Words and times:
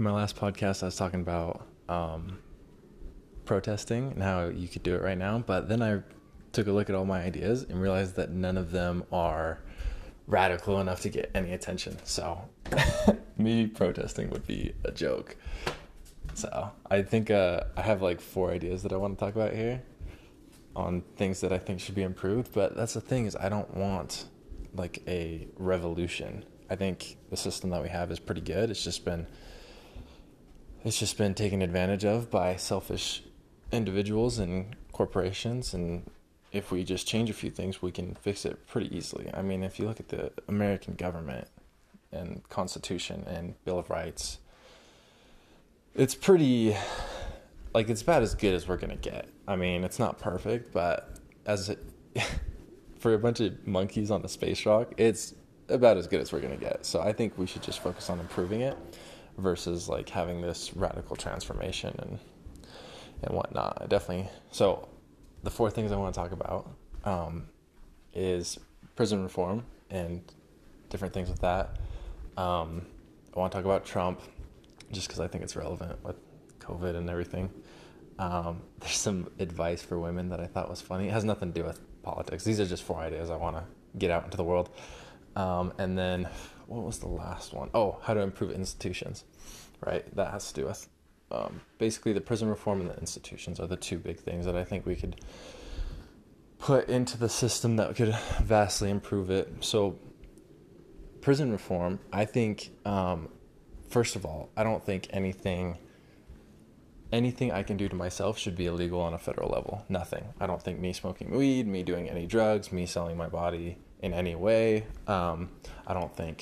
ماسفی 0.00 0.72
ساس 0.74 0.84
ساگنو 0.94 1.52
پروٹیسٹِنٛگ 3.46 4.20
یوٗ 4.56 4.72
کِٹر 4.72 4.98
بین 5.68 5.82
I 5.82 5.92
to 6.54 6.78
لَک 6.78 6.90
او 6.90 7.04
ما 7.04 7.16
آیڈ 7.18 7.36
رِیلایز 7.36 8.16
دیٹ 8.16 8.30
نَن 8.30 8.58
او 8.58 8.62
دِم 8.72 9.00
اور 9.08 9.54
کوٚن 10.64 10.88
ایٚنی 10.88 11.50
ایٚنشن 11.50 11.92
سو 12.04 12.34
B 13.44 13.66
پروٹِنٛگ 13.78 14.32
what 14.32 14.46
be 14.46 14.60
okay 15.06 15.30
so 16.36 16.60
I 16.92 17.02
think 17.10 17.30
I 17.32 17.86
have 17.88 18.02
like 18.02 18.20
four 18.32 18.50
ideas 18.52 18.86
the 18.90 18.92
one 19.00 19.14
تہِ 19.20 19.38
اَن 20.76 21.00
تِنٛگ 21.16 21.32
دۄد 21.42 21.52
I 21.52 21.58
think 21.64 21.80
should 21.84 21.92
be 21.94 22.04
um 22.04 22.12
proud 22.20 22.46
but 22.56 22.76
that 22.78 22.96
it 22.96 23.12
is 23.12 23.36
a 23.36 23.48
done 23.50 23.62
one 23.80 24.06
like 24.78 24.98
evolution 25.06 26.40
I 26.70 26.76
think 26.76 27.00
this 27.30 27.46
is 27.46 27.60
to 27.60 27.68
we 27.82 27.88
have 27.88 28.12
what 28.28 28.38
get 28.48 28.70
spin 28.86 29.24
it's 30.84 30.98
just 30.98 31.18
been 31.18 31.34
taken 31.34 31.60
advantage 31.60 32.04
of 32.04 32.30
by 32.30 32.56
selfish 32.56 33.22
individuals 33.70 34.38
and 34.38 34.76
corporations. 34.92 35.74
And 35.74 36.10
if 36.52 36.70
we 36.70 36.84
just 36.84 37.06
change 37.06 37.28
a 37.28 37.34
few 37.34 37.50
things, 37.50 37.82
we 37.82 37.92
can 37.92 38.14
fix 38.14 38.44
it 38.44 38.66
pretty 38.66 38.94
easily. 38.96 39.30
I 39.34 39.42
mean, 39.42 39.62
if 39.62 39.78
you 39.78 39.86
look 39.86 40.00
at 40.00 40.08
the 40.08 40.32
American 40.48 40.94
government 40.94 41.48
and 42.12 42.48
Constitution 42.48 43.24
and 43.26 43.62
Bill 43.64 43.78
of 43.78 43.90
Rights, 43.90 44.38
it's 45.94 46.14
pretty, 46.14 46.76
like, 47.74 47.90
it's 47.90 48.02
about 48.02 48.22
as 48.22 48.34
good 48.34 48.54
as 48.54 48.66
we're 48.66 48.78
going 48.78 48.96
to 48.96 49.10
get. 49.10 49.28
I 49.46 49.56
mean, 49.56 49.84
it's 49.84 49.98
not 49.98 50.18
perfect, 50.18 50.72
but 50.72 51.16
for 52.98 53.12
a 53.12 53.18
bunch 53.18 53.40
of 53.40 53.66
monkeys 53.66 54.10
on 54.10 54.24
a 54.24 54.28
space 54.28 54.64
rock, 54.64 54.94
it's 54.96 55.34
about 55.68 55.98
as 55.98 56.06
good 56.06 56.20
as 56.20 56.32
we're 56.32 56.40
going 56.40 56.56
to 56.56 56.64
get. 56.64 56.86
So 56.86 57.02
I 57.02 57.12
think 57.12 57.36
we 57.36 57.46
should 57.46 57.62
just 57.62 57.80
focus 57.80 58.08
on 58.08 58.18
improving 58.18 58.62
it. 58.62 58.78
Versus 59.44 59.88
like 59.90 60.10
having 60.16 60.44
this 60.44 60.72
rule 60.76 61.14
transformation 61.14 61.90
so 64.52 64.68
the 65.44 65.48
following 65.56 65.92
one 65.92 67.40
is 68.10 68.56
prison 68.96 69.12
reform 69.26 69.58
and 69.88 70.30
different 70.90 71.12
things 71.12 71.42
that 71.42 71.78
I 72.36 73.40
want 73.40 73.54
اکھ 73.56 73.66
بہٕ 73.68 73.82
trim 73.92 74.14
جس 74.94 75.08
کِس 75.08 75.20
I 75.20 75.28
thing 75.30 75.42
is 75.44 75.56
recover 76.66 76.94
in 76.94 77.08
everything 77.24 78.52
درم 78.80 79.22
aid 79.38 79.52
wise 79.60 79.82
for 79.88 79.98
women 79.98 80.30
that 80.30 80.56
was 80.56 80.82
fun 80.86 81.00
has 81.14 81.24
نتھ 81.24 81.44
Dew 81.54 81.62
parts 82.04 82.46
gear 84.00 84.10
دول 84.36 84.64
and 85.78 85.96
then 85.98 86.24
almost 86.70 87.02
the 87.04 87.08
last 87.18 87.54
one 87.54 87.90
how 88.08 88.14
row 88.14 88.22
improve 88.22 88.50
institutions 88.56 89.24
right 89.86 90.04
this 90.16 90.54
is 90.56 90.86
basically 91.78 92.12
present 92.14 92.50
reform 92.50 92.80
in 92.80 92.90
institution 93.00 93.44
thing 93.44 94.48
I 94.54 94.64
think 94.68 94.86
we 94.86 94.94
can 95.00 95.10
system 97.20 97.80
wisely 98.48 98.90
improve 98.90 99.22
so 99.70 99.90
present 101.24 101.52
reform 101.54 101.96
I 102.18 102.26
think 102.32 102.58
first 103.92 104.16
of 104.16 104.24
all 104.26 104.44
I 104.58 104.64
don't 104.64 104.84
think 104.84 105.06
anything 105.12 105.72
anything 107.36 107.52
I 107.54 107.62
can 107.66 107.76
do 107.76 107.90
do 107.90 107.98
myself 108.16 108.38
should 108.38 108.50
barely 108.56 108.88
go 108.90 109.02
in 109.06 109.14
a 109.14 109.24
fair 109.24 109.38
about 109.42 109.90
nothing 109.94 110.24
I 110.40 110.46
don't 110.46 110.62
think 110.64 110.78
mocking 110.80 111.32
with 111.38 111.66
me 111.72 111.82
doing 111.86 112.08
a 112.14 112.24
drugs 112.30 112.72
meaning 112.72 113.14
my 113.18 113.28
باری 113.32 113.72
in 114.04 114.14
a 114.14 114.34
way 114.40 114.80
I 115.06 115.94
don't 115.94 116.16
think 116.16 116.38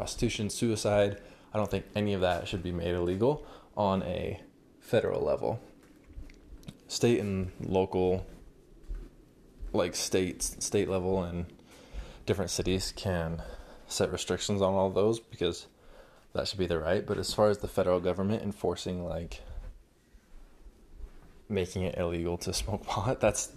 prostitution, 0.00 0.48
suicide. 0.48 1.20
I 1.52 1.58
don't 1.58 1.70
think 1.70 1.84
any 1.94 2.14
of 2.14 2.22
that 2.22 2.48
should 2.48 2.62
be 2.62 2.72
made 2.72 2.94
illegal 2.94 3.46
on 3.76 4.02
a 4.04 4.40
federal 4.80 5.20
level. 5.22 5.60
State 6.88 7.20
and 7.20 7.52
local, 7.60 8.24
like 9.74 9.94
state 9.94 10.40
level 10.72 11.22
and 11.22 11.44
different 12.24 12.50
cities 12.50 12.94
can 12.96 13.42
set 13.88 14.10
restrictions 14.10 14.62
on 14.62 14.72
all 14.72 14.88
those 14.88 15.20
because 15.20 15.66
that 16.32 16.48
should 16.48 16.58
be 16.58 16.66
their 16.66 16.80
right. 16.80 17.04
But 17.04 17.18
as 17.18 17.34
far 17.34 17.50
as 17.50 17.58
the 17.58 17.68
federal 17.68 18.00
government 18.00 18.42
enforcing, 18.42 19.04
like, 19.04 19.42
making 21.46 21.82
it 21.82 21.98
illegal 21.98 22.38
to 22.38 22.54
smoke 22.54 22.86
pot, 22.86 23.20
that's 23.20 23.52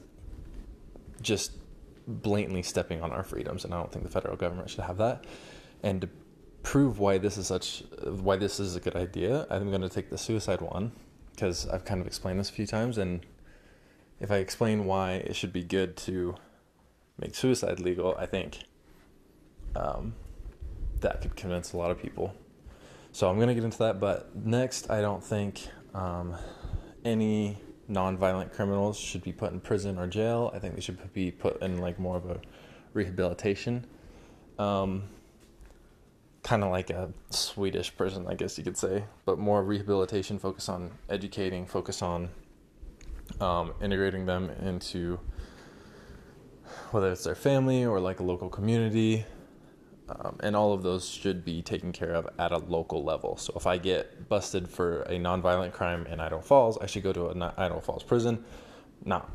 just 1.22 1.54
blatantly 2.06 2.64
stepping 2.64 3.02
on 3.02 3.14
our 3.14 3.24
freedoms, 3.24 3.64
and 3.64 3.74
I 3.74 3.78
don't 3.78 3.94
think 3.94 4.04
the 4.04 4.12
federal 4.12 4.36
government 4.36 4.70
should 4.70 4.84
have 4.84 4.98
that. 4.98 5.24
And 5.84 6.09
prove 6.64 6.98
why 6.98 7.18
this 7.18 7.38
is 7.38 8.76
a 8.76 8.80
good 8.80 8.96
idea, 8.96 9.46
I'm 9.50 9.70
going 9.70 9.81
to 9.81 9.90
take 9.90 10.09
the 10.09 10.18
suicide 10.18 10.62
one, 10.62 10.94
because 11.31 11.68
I've 11.68 11.86
kind 11.86 12.02
of 12.02 12.08
explained 12.08 12.40
this 12.40 12.50
a 12.50 12.54
few 12.54 12.66
times, 12.66 12.98
and 12.98 13.26
if 14.20 14.31
I 14.31 14.38
explain 14.38 14.86
why 14.86 15.12
it 15.12 15.36
should 15.36 15.54
be 15.54 15.64
good 15.64 15.98
to 15.98 16.36
make 17.20 17.36
suicide 17.36 17.80
legal, 17.80 18.16
I 18.18 18.26
think 18.26 18.59
um, 19.76 20.16
that 21.02 21.22
could 21.22 21.36
convince 21.36 21.74
a 21.74 21.78
lot 21.78 21.92
of 21.92 22.02
people. 22.02 22.34
So 23.12 23.30
I'm 23.30 23.36
going 23.36 23.50
to 23.50 23.56
get 23.56 23.66
into 23.66 23.80
that, 23.80 24.00
but 24.00 24.36
next, 24.36 24.90
I 24.90 25.02
don't 25.02 25.24
think 25.24 25.68
um, 25.94 26.36
any 27.04 27.59
non-violent 27.88 28.54
criminals 28.54 28.98
should 28.98 29.24
be 29.24 29.34
put 29.34 29.52
in 29.52 29.59
prison 29.59 30.00
or 30.00 30.08
jail. 30.08 30.52
I 30.56 30.59
think 30.59 30.76
they 30.76 30.81
should 30.81 31.14
be 31.14 31.30
put 31.30 31.62
in 31.62 31.80
like 31.80 32.00
more 32.00 32.16
of 32.16 32.26
a 32.26 32.40
rehabilitation 32.94 33.86
um, 34.58 35.04
کھن 36.48 36.62
like 36.72 36.90
a 36.92 37.06
societies 37.34 37.92
prison 37.98 38.42
for 39.28 39.64
rehabilitation 39.68 40.38
focus 40.38 40.70
on 40.70 40.88
adding 41.18 41.66
focus 41.72 42.02
on 42.04 42.26
integrating 43.40 44.26
them 44.28 44.48
in 44.66 44.80
سُہ 44.88 45.16
their 47.02 47.34
family 47.44 47.81
or 47.84 48.00
like 48.08 48.22
a 48.22 48.26
local 48.28 48.50
come 48.58 48.66
and 50.44 50.56
oh 50.56 50.64
oh 50.72 50.78
though 50.84 50.98
should 51.00 51.44
beckon 51.46 51.92
care 52.00 52.14
at 52.16 52.52
a 52.52 52.58
local 52.70 53.06
لیبول 53.12 53.36
so 53.44 53.58
they 53.70 53.78
get 53.84 54.20
parcel 54.31 54.66
crime 54.78 56.04
and 56.10 56.20
or 56.22 56.40
fall 56.48 57.00
go 57.06 57.14
تُہُ 57.14 57.31
O 57.72 57.80
fall 57.86 58.08
prison 58.10 58.36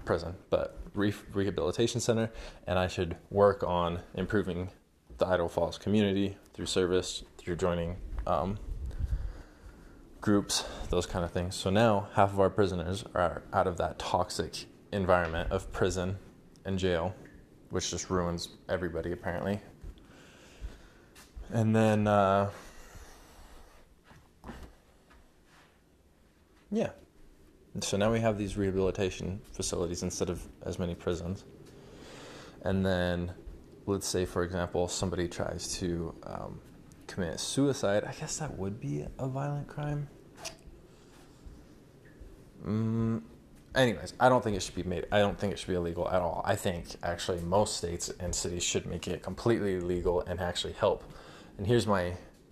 prison 0.05 0.33
rehabilitation 0.51 2.01
sir 2.01 2.19
and 2.19 2.77
I 2.79 2.89
should 2.95 3.01
work 3.37 3.65
on 3.69 3.97
improving 4.21 4.65
کَم 5.19 5.47
تھو 6.55 6.65
service 6.73 7.09
تھو 7.39 7.55
join 7.55 7.93
group 10.27 10.49
دَنتھ 10.91 11.55
so 11.55 11.71
now 11.71 11.81
oh 11.81 11.99
have 12.17 12.31
our 12.41 12.49
prisons 12.57 13.05
art 13.17 13.55
of 13.67 13.79
that 13.79 14.03
hawks 14.13 14.41
a 14.41 14.53
environment 14.95 15.49
prison 15.79 16.13
ایجوے 16.69 16.95
O 16.97 17.09
وٕمینس 17.73 18.49
every 18.69 18.89
body 18.95 19.13
have 19.13 19.39
rehabilitation 19.39 19.57
and 21.53 21.75
then 21.75 22.09
what 33.89 34.03
see 34.05 34.25
for 34.27 34.43
example 34.43 34.87
somebody 34.91 35.27
tried suicide 35.33 36.07
I 36.21 37.07
don't 37.07 37.71
پیگوک 47.83 48.59
should 48.61 48.87
make 48.99 49.17
completely 49.23 49.81
legal 49.81 50.21
help 50.29 51.03
and 51.57 51.71
has 51.71 51.87
my 51.87 52.11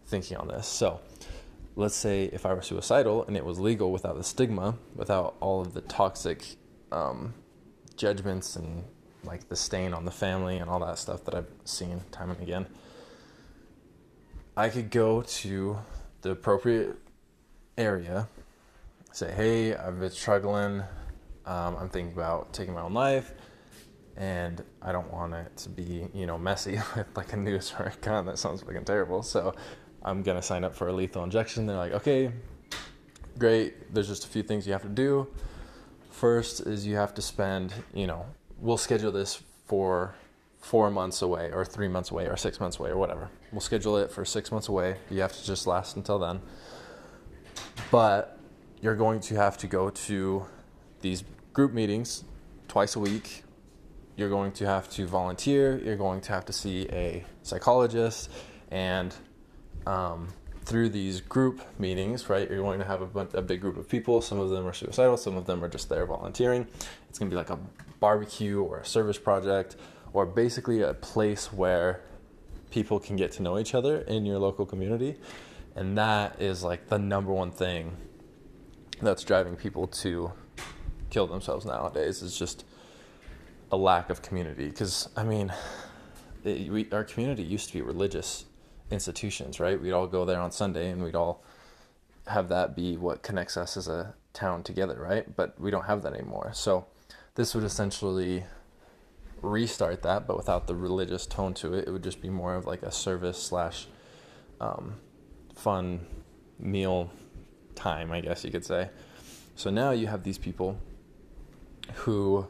thinking 0.09 0.41
on 0.41 0.49
dope 0.51 1.79
lot 1.79 1.93
say 1.93 2.17
if 2.33 2.47
suicide 2.47 3.07
road 3.07 3.37
is 3.45 3.61
legal 3.67 3.93
without 4.07 4.25
dating 4.29 4.53
my 4.61 4.71
with 4.99 5.11
our 5.21 5.29
all 5.51 5.65
داک 5.99 6.43
judgments 8.01 8.57
in 8.57 8.79
like 9.27 9.45
the 9.51 9.75
in 9.85 9.95
on 9.99 10.05
the 10.09 10.13
family 10.21 10.57
in 10.61 10.69
last 10.83 11.09
of 11.11 11.21
دپ 11.27 11.47
scene 11.75 11.99
time 12.17 12.31
and 12.31 12.41
again 12.43 12.65
I 14.61 14.69
ki 14.75 14.83
go 14.95 15.21
trooper 16.21 16.71
area 17.83 18.23
so 19.19 19.27
he 19.37 19.77
with 19.99 20.15
struggle 20.21 20.79
تہِ 21.93 22.03
take 22.55 22.69
ما 22.75 22.83
wife 22.97 23.33
and 24.15 24.61
I 24.87 24.93
don't 24.93 25.13
want 25.13 25.41
it 25.45 25.69
بِنو 25.77 26.39
message 26.39 26.79
so 27.63 29.51
um 30.09 30.23
gain 30.27 30.37
in 30.55 30.65
up 30.65 30.75
fairly 30.77 31.07
transaction 31.13 31.71
like 31.77 31.93
okay 31.93 32.19
گٔے 33.43 33.59
this 33.95 34.11
is 34.11 34.23
the 34.25 34.33
few 34.33 34.47
thing 34.49 34.61
you 34.67 34.67
have 34.73 34.83
to 34.83 34.95
do 34.97 35.23
first 36.21 36.67
is 36.69 36.87
you 36.87 36.97
have 36.99 37.15
to 37.15 37.23
spend 37.31 37.73
you 37.99 38.23
وٕ 38.63 38.77
schedules 38.81 39.37
for 39.69 40.07
four 40.71 40.89
months 40.91 41.23
why 41.23 41.51
or 41.53 41.65
three 41.65 41.89
months 41.89 42.13
why 42.13 42.27
or 42.27 42.37
six 42.37 42.61
months 42.61 42.81
we 42.81 42.93
what 42.93 43.11
are 43.11 43.23
we 43.53 43.61
schedule 43.61 43.97
for 44.15 44.25
six 44.25 44.53
months 44.53 44.71
way 44.71 44.95
you 45.11 45.21
have 45.21 45.47
to 45.47 45.53
just 45.53 45.67
last 45.69 45.97
inter 45.97 46.13
than 46.19 46.37
but 47.93 48.85
you're 48.85 48.97
going 48.99 49.21
to 49.29 49.37
have 49.39 49.59
to 49.61 49.69
go 49.73 49.89
these 51.03 51.23
group 51.59 51.75
meeting 51.75 52.27
twice 52.75 52.97
a 52.97 53.01
week 53.01 53.27
you're 54.21 54.31
going 54.31 54.57
to 54.59 54.67
have 54.69 54.89
to 54.97 55.03
volunteer 55.17 55.79
you're 55.87 55.99
going 55.99 56.21
to 56.27 56.33
have 56.35 56.45
to 56.47 56.53
see 56.53 56.75
a 56.93 57.07
psychologist 57.51 58.29
and 58.71 59.15
through 60.67 60.91
these 60.93 61.21
group 61.37 61.57
meeting 61.81 62.17
be 63.49 63.63
grouping 63.63 64.73
it's 66.59 67.19
kinda 67.19 67.35
like 67.35 67.51
a 67.51 67.55
barbecue 68.01 68.61
or 68.61 68.79
a 68.79 68.85
service 68.85 69.19
project, 69.19 69.77
or 70.13 70.27
basically 70.27 70.83
a 70.83 70.95
place 70.95 71.53
where 71.53 72.03
people 72.71 72.99
can 72.99 73.17
get 73.17 73.31
to 73.33 73.43
know 73.43 73.59
each 73.59 73.75
other 73.75 73.99
in 74.03 74.27
your 74.27 74.39
local 74.39 74.67
community. 74.67 75.17
And 75.75 75.97
that 75.99 76.41
is 76.41 76.63
like 76.63 76.89
the 76.89 76.99
number 76.99 77.33
one 77.33 77.51
thing 77.51 77.97
that's 79.01 79.25
driving 79.25 79.57
people 79.57 79.87
to 79.89 80.33
kill 81.11 81.27
themselves 81.27 81.67
nowadays, 81.67 82.23
is 82.23 82.37
just 82.37 82.65
a 83.73 83.77
lack 83.77 84.11
of 84.11 84.23
community. 84.23 84.67
Because, 84.67 85.09
I 85.17 85.25
mean, 85.25 85.53
our 86.93 87.05
community 87.05 87.43
used 87.43 87.69
to 87.69 87.75
be 87.75 87.83
religious 87.83 88.47
institutions, 88.91 89.61
right? 89.61 89.81
We'd 89.81 89.93
all 89.93 90.07
go 90.07 90.25
there 90.25 90.41
on 90.41 90.51
Sunday 90.51 90.91
and 90.91 91.03
we'd 91.03 91.17
all 91.17 91.43
have 92.29 92.49
that 92.49 92.75
be 92.75 92.97
what 92.97 93.23
connects 93.23 93.57
us 93.57 93.77
as 93.77 93.87
a 93.87 94.15
town 94.33 94.63
together, 94.63 94.97
right? 95.01 95.37
But 95.37 95.61
we 95.61 95.71
don't 95.71 95.85
have 95.85 96.03
that 96.03 96.15
anymore. 96.15 96.53
So 96.55 96.85
this 97.37 97.55
would 97.55 97.65
essentially 97.65 98.45
restart 99.43 100.03
that, 100.03 100.27
but 100.27 100.39
without 100.39 100.67
the 100.67 100.75
religious 100.75 101.27
tone 101.27 101.53
to 101.55 101.75
it. 101.75 101.87
It 101.87 101.91
would 101.91 102.03
just 102.03 102.23
be 102.23 102.31
more 102.31 102.55
of 102.55 102.67
like 102.67 102.83
a 102.83 102.91
service 102.91 103.53
/ 103.53 104.61
um, 104.61 104.95
fun 105.55 106.07
meal 106.59 107.11
time, 107.75 108.11
I 108.11 108.23
guess 108.23 108.43
you 108.43 108.51
could 108.51 108.65
say. 108.65 108.89
So 109.55 109.69
now 109.69 109.91
you 109.91 110.07
have 110.07 110.25
these 110.25 110.39
people 110.39 110.79
who, 111.95 112.49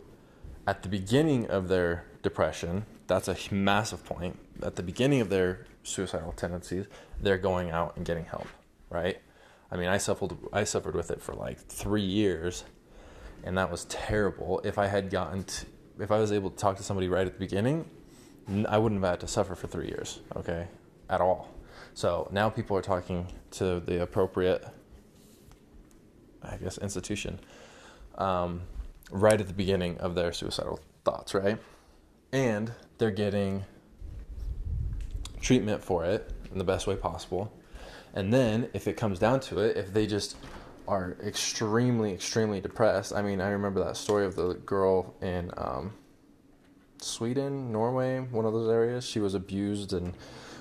at 0.69 0.85
the 0.85 0.89
beginning 0.89 1.49
of 1.49 1.67
their 1.67 2.05
depression, 2.23 2.87
that's 3.09 3.27
a 3.27 3.37
massive 3.53 4.05
point. 4.05 4.39
At 4.63 4.77
the 4.77 4.85
beginning 4.85 5.21
of 5.21 5.31
their 5.31 5.67
suicidal 5.83 6.31
tendencies, 6.31 6.87
they're 7.21 7.39
going 7.39 7.73
out 7.73 7.97
and 7.97 8.07
getting 8.07 8.25
help, 8.25 8.47
right? 8.89 9.21
I 9.69 9.77
mean, 9.77 9.89
I 9.89 9.99
suffered 9.99 10.95
with 10.95 11.11
it 11.11 11.21
for 11.21 11.35
like 11.35 11.59
3 11.59 12.01
years 12.01 12.67
and 13.47 13.59
was 13.73 13.85
ہیٚربو 14.11 14.57
if 14.67 14.79
I 14.83 14.89
had 14.93 15.13
got 15.13 15.51
if 16.03 16.13
I 16.13 16.19
was 16.21 16.33
am 16.33 16.45
right 17.15 17.29
it 17.29 17.39
beginning 17.41 17.79
I 18.73 18.81
would 18.83 18.93
wait 19.05 19.25
after 19.39 19.55
three 19.55 19.89
years 19.89 20.17
okay 20.37 20.59
or 21.15 21.33
so 22.01 22.11
any 22.35 22.49
people 22.55 22.81
talking 22.87 23.23
the appropriate 23.87 24.61
institution 26.81 27.37
right 29.23 29.41
it 29.41 29.57
digging 29.59 29.95
of 30.05 30.17
doors 30.17 30.43
you 30.43 30.51
sir 30.57 30.67
tied 31.09 32.71
their 33.01 33.11
getting 33.19 33.57
treatment 35.67 35.79
for 35.87 36.05
it 36.05 36.29
the 36.59 36.63
base 36.69 36.89
way 36.89 36.97
pass 37.05 37.27
بو 37.33 37.43
and 38.15 38.33
then 38.33 38.65
if 38.75 38.89
it 38.89 38.99
comes 39.01 39.21
the 39.21 39.37
tough 39.41 39.97
dust 40.13 40.37
are 40.89 41.17
extremely, 41.25 42.13
extremely 42.13 42.61
depressed. 42.61 43.13
I 43.15 43.23
mean, 43.23 43.41
I 43.41 43.49
remember 43.49 43.85
that 43.85 43.97
story 43.97 44.25
of 44.27 44.37
the 44.37 44.55
girl 44.55 45.15
in 45.21 45.51
um, 45.57 45.93
Sweden, 47.01 47.73
Norway, 47.73 48.21
one 48.21 48.45
of 48.45 48.53
those 48.53 48.71
areas. 48.71 49.07
She 49.07 49.21
was 49.21 49.35
abused 49.35 49.93
and 49.93 50.15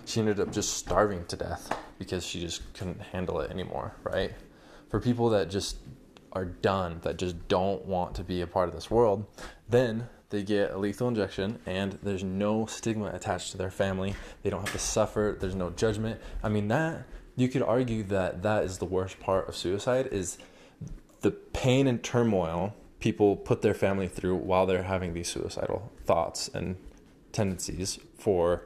she 0.06 0.20
ended 0.20 0.40
up 0.40 0.52
just 0.52 0.78
starving 0.78 1.26
to 1.28 1.36
death 1.36 1.78
because 2.00 2.26
she 2.26 2.40
just 2.40 2.74
couldn't 2.74 3.02
handle 3.02 3.40
it 3.40 3.52
anymore, 3.52 3.96
right? 4.04 4.32
For 4.90 5.00
people 5.00 5.30
that 5.30 5.50
just 5.50 5.78
are 6.32 6.46
done, 6.46 7.00
that 7.04 7.18
just 7.18 7.48
don't 7.48 7.86
want 7.86 8.16
to 8.16 8.24
be 8.24 8.42
a 8.42 8.48
part 8.48 8.68
of 8.68 8.76
this 8.76 8.92
world, 8.92 9.26
then 9.70 10.10
they 10.30 10.44
get 10.44 10.72
a 10.72 10.78
lethal 10.78 11.08
injection 11.08 11.60
and 11.66 11.98
there's 12.04 12.24
no 12.24 12.66
stigma 12.66 13.08
attached 13.08 13.52
to 13.52 13.58
their 13.58 13.72
family. 13.72 14.16
They 14.44 14.50
don't 14.50 14.62
have 14.62 14.74
to 14.74 14.80
suffer. 14.80 15.38
There's 15.40 15.56
no 15.56 15.70
judgment. 15.70 16.20
I 16.44 16.50
mean, 16.50 16.68
that 16.70 17.06
you 17.38 17.50
could 17.50 17.64
argue 17.64 18.04
that 18.04 18.44
that 18.44 18.64
is 18.64 18.78
the 18.78 18.86
worst 18.86 19.20
part 19.20 19.50
of 19.50 19.56
suicide, 19.56 20.08
is 20.08 20.38
the 21.22 21.32
pain 21.32 21.88
and 21.88 22.02
turmoil 22.02 22.74
people 23.00 23.36
put 23.36 23.62
their 23.62 23.74
family 23.74 24.08
through 24.08 24.36
while 24.36 24.66
they're 24.66 24.84
having 24.84 25.14
these 25.14 25.28
suicidal 25.28 25.92
thoughts 26.06 26.50
and 26.54 26.78
tendencies 27.34 28.00
for 28.18 28.66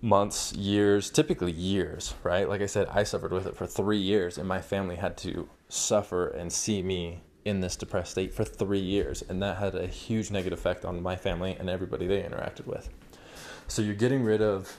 months, 0.00 0.54
years, 0.54 1.10
typically 1.10 1.52
years, 1.52 2.14
right? 2.22 2.48
Like 2.48 2.62
I 2.62 2.66
said, 2.66 2.88
I 2.90 3.02
suffered 3.02 3.32
with 3.32 3.46
it 3.46 3.56
for 3.56 3.66
3 3.66 3.98
years, 3.98 4.38
and 4.38 4.48
my 4.48 4.62
family 4.62 4.96
had 4.96 5.18
to 5.18 5.46
suffer 5.68 6.28
and 6.28 6.50
see 6.52 6.82
me 6.82 7.20
in 7.44 7.60
this 7.60 7.76
depressed 7.76 8.12
state 8.12 8.32
for 8.32 8.44
3 8.44 8.78
years, 8.78 9.22
and 9.28 9.42
that 9.42 9.58
had 9.58 9.74
a 9.74 9.86
huge 9.86 10.30
negative 10.30 10.58
effect 10.58 10.86
on 10.86 11.02
my 11.02 11.16
family 11.16 11.54
and 11.58 11.68
everybody 11.68 12.06
they 12.06 12.22
interacted 12.22 12.66
with. 12.66 12.88
So 13.68 13.82
you're 13.82 13.94
getting 13.94 14.24
rid 14.24 14.40
of 14.40 14.74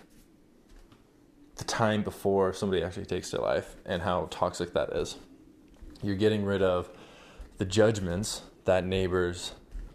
the 1.60 1.64
time 1.78 2.02
before 2.06 2.50
takes 3.10 3.34
life 3.34 3.68
and 3.86 4.04
how 4.06 4.26
talk 4.32 4.54
what 4.60 4.78
is 5.00 5.16
you 6.04 6.16
getting 6.20 6.44
rid 6.48 6.64
of 6.64 6.90
the 7.60 7.64
judgments 7.76 8.30
that 8.68 8.84
neighbours 8.92 9.42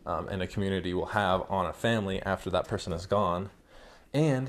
and 0.07 0.43
community 0.57 0.93
who 0.99 1.05
have 1.15 1.43
on 1.57 1.67
a 1.67 1.73
family 1.81 2.19
after 2.29 2.51
that 2.55 2.69
person 2.69 2.93
is 2.93 3.07
gone 3.13 3.47
and 4.19 4.45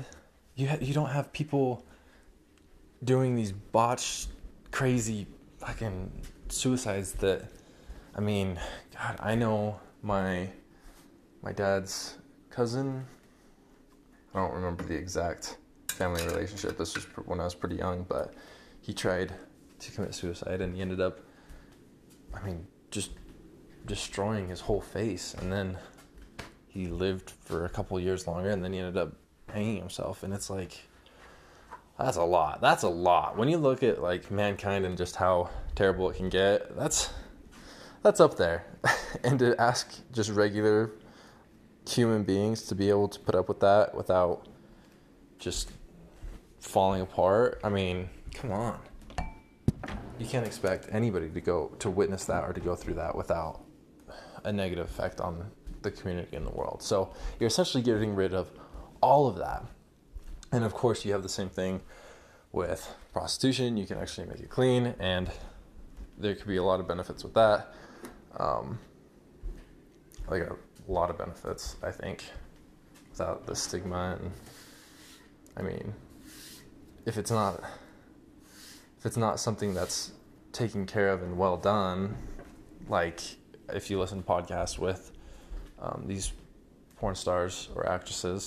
you 0.58 0.92
don't 0.94 1.10
have 1.14 1.22
people 1.34 1.64
doing 3.08 3.36
this 3.42 3.52
boss 3.74 4.02
crazy 4.74 5.22
I 5.66 5.72
can 5.78 6.06
suicide 6.60 7.04
then 7.22 8.54
I 9.26 9.34
know 9.40 9.52
my 10.08 10.46
my 11.42 11.52
dead 11.60 11.86
cousin 12.56 12.86
the 14.88 14.94
exact 14.96 15.54
line 16.00 16.32
regard 16.34 17.04
human 41.96 42.22
being 42.26 43.50
who 43.96 44.44
ج 45.46 45.62
follow 46.64 47.04
for 47.06 47.58
a 47.62 47.68
can 50.30 50.42
expect 50.44 50.84
ایٚنیکو 50.94 51.58
to 51.80 51.90
witness 51.96 52.26
درگو 52.28 52.74
three 52.82 52.92
that 52.94 53.14
with 53.16 53.30
a 53.30 53.50
negative 54.48 54.82
effect 54.82 55.20
in 55.26 55.40
the 55.84 55.88
cum 56.02 56.18
can 56.30 56.44
well 56.56 56.78
so 56.88 57.04
yes 57.40 57.60
get 57.86 58.08
wait 58.16 58.34
of 58.40 58.48
all 59.10 59.24
that 59.38 60.52
and 60.54 60.64
of 60.64 60.72
course 60.80 61.04
you 61.06 61.12
have 61.14 61.24
the 61.26 61.30
same 61.34 61.48
thing 61.54 61.78
with 62.56 62.82
constitution 63.14 63.78
you 63.78 63.86
can 63.88 63.98
expect 63.98 64.30
very 64.34 64.46
clean 64.54 65.28
there 66.22 66.32
can 66.38 66.42
be 66.48 66.58
all 66.58 66.68
are 66.74 66.82
benefits 66.94 67.24
what 67.24 67.34
they 67.34 67.40
are 68.44 68.64
all 70.30 70.96
effects 70.98 71.74
I 71.84 71.92
think 71.92 72.22
then 73.18 73.92
even 75.56 75.92
if 77.10 77.16
it 77.18 77.30
not 77.32 77.56
if 78.98 79.06
it 79.06 79.16
not 79.18 79.38
something 79.38 79.74
that 79.76 79.92
taking 80.56 80.86
care 80.92 81.16
been 81.16 81.32
well 81.40 81.56
done 81.66 81.98
like 82.90 83.16
if 83.76 83.90
you 83.90 84.00
listen 84.02 84.20
podcasts 84.54 84.78
with 84.82 85.02
their 87.00 87.14
stars 87.22 87.56
or 87.74 87.84
actresses 87.92 88.42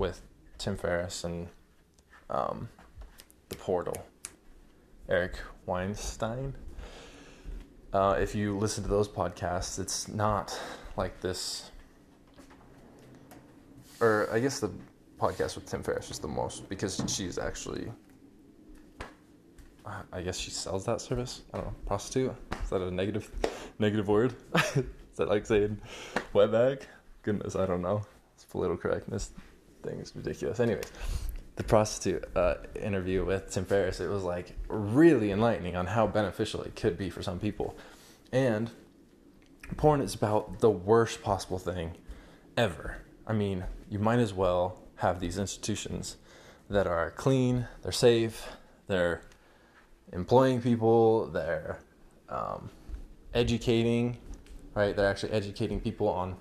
with 0.00 0.18
them 0.64 0.74
fair 0.82 0.98
in 1.24 1.34
the 3.52 3.56
four 3.64 3.82
violence 5.66 6.02
time 6.22 6.48
if 8.22 8.34
you 8.40 8.60
listen 8.62 8.88
those 8.90 9.06
podcasts 9.40 9.78
it's 9.80 9.96
not 10.18 10.46
like 10.98 11.22
this 11.22 11.42
I 14.32 14.42
guess 14.42 14.62
the 14.62 14.66
most 15.20 16.68
biggest 16.68 17.00
cheese 17.16 17.38
actually 17.38 17.86
interview 32.76 33.24
with 33.26 33.48
same 33.50 33.64
first 33.68 34.00
it 34.00 34.08
was 34.08 34.24
like 34.24 34.50
really 35.00 35.32
have 35.32 36.06
beneficial 36.12 36.60
it 36.66 36.86
be 36.98 37.10
for 37.10 37.22
some 37.22 37.38
people 37.40 37.66
and 38.32 38.68
phone 39.80 40.00
is 40.02 40.16
be 40.22 40.26
the 40.62 40.66
worse 40.86 41.16
fast 41.24 41.48
posing 41.48 41.88
ever 42.58 42.90
I 43.30 43.36
mean 43.36 44.02
mine 44.04 44.20
is 44.20 44.32
well 44.38 44.68
have 45.02 45.20
these 45.20 45.38
institutions 45.38 46.16
there 46.72 46.86
are 46.86 47.08
clearly 47.10 47.60
safe 48.00 48.30
they're 48.88 49.08
employing 50.16 50.60
people 50.62 51.32
they're 51.34 51.58
educating 53.36 54.06
right 54.76 54.96
there 54.96 55.04
are 55.08 55.14
educating 55.30 55.80
people 55.82 56.08
in 56.20 56.32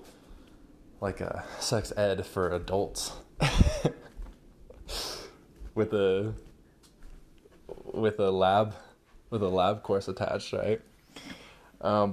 like 1.02 1.22
six 1.60 1.92
adult 1.96 2.58
lab 8.40 8.89
with 9.32 9.40
the 9.42 9.48
lab 9.56 9.76
course 9.86 10.08
it 10.08 10.20
hit 10.20 10.42
tie 10.50 10.76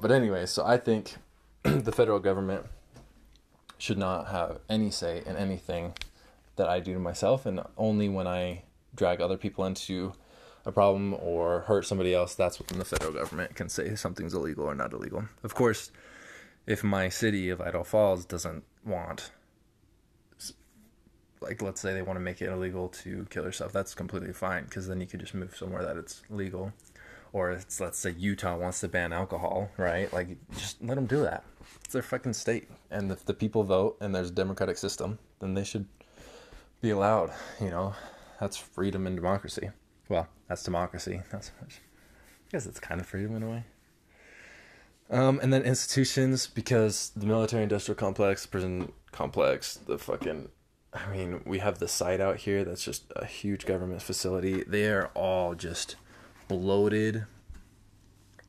but 0.02 0.12
always 0.30 0.50
so 0.56 0.64
I 0.72 0.78
think 0.86 1.06
the 1.86 1.90
فیرو 1.96 2.18
گیوَر 2.24 2.42
may 2.50 2.58
should 3.86 3.98
not 4.04 4.26
have 4.32 4.58
any 4.70 4.90
say 4.98 5.12
in 5.26 5.36
anything 5.66 5.90
that 6.58 6.68
I 6.74 6.80
do 6.86 6.96
myself 7.22 7.48
in 7.48 7.60
only 7.82 8.08
one 8.16 8.28
I 8.36 8.46
ڈرٛایک 8.98 9.22
other 9.22 9.36
people 9.42 9.60
wants 9.60 9.90
you 9.90 10.10
a 10.68 10.72
problem 10.76 11.14
or 11.28 11.60
her 11.70 11.82
summaries 11.90 12.40
government 13.36 13.48
can 13.58 13.68
sing 13.76 14.24
is 14.24 14.36
not 14.78 15.02
of 15.46 15.54
course 15.60 15.90
if 16.72 16.84
my 16.92 17.10
sorry 17.20 17.44
false 17.90 18.28
doesn't 18.36 18.62
want 18.94 19.22
like 21.42 21.64
let 21.64 21.86
what's 23.74 23.96
completely 23.96 24.32
fine 24.40 24.64
that 24.76 25.14
it's 25.98 26.22
illegal 26.30 26.64
use 27.38 28.82
oh 29.14 29.26
cow 29.26 29.60
right 29.80 30.14
like 30.14 30.28
that 31.08 32.16
in 32.90 33.22
people 33.28 33.62
democratic 34.36 34.78
system 34.78 35.10
nation 35.58 35.72
pal 36.82 37.02
oh 37.12 37.26
you 37.62 37.72
know 37.72 37.90
hates 38.42 38.58
freedom 38.74 39.04
in 39.08 39.16
democracy 39.16 39.66
what's 40.10 40.64
democracy 40.66 41.04
free 43.12 43.24
in 45.42 45.54
institutions 45.70 46.40
because 46.56 46.94
that 47.20 47.54
industry 47.60 47.96
complex 48.02 48.44
present 48.52 48.82
complex 49.18 49.68
the 49.88 49.90
and 50.26 50.42
I 50.92 51.00
mean 51.18 51.32
we 51.50 51.58
have 51.60 51.86
died 52.00 52.20
of 52.22 52.32
hate 52.38 53.64
cabaret 53.68 55.96
period 56.50 57.18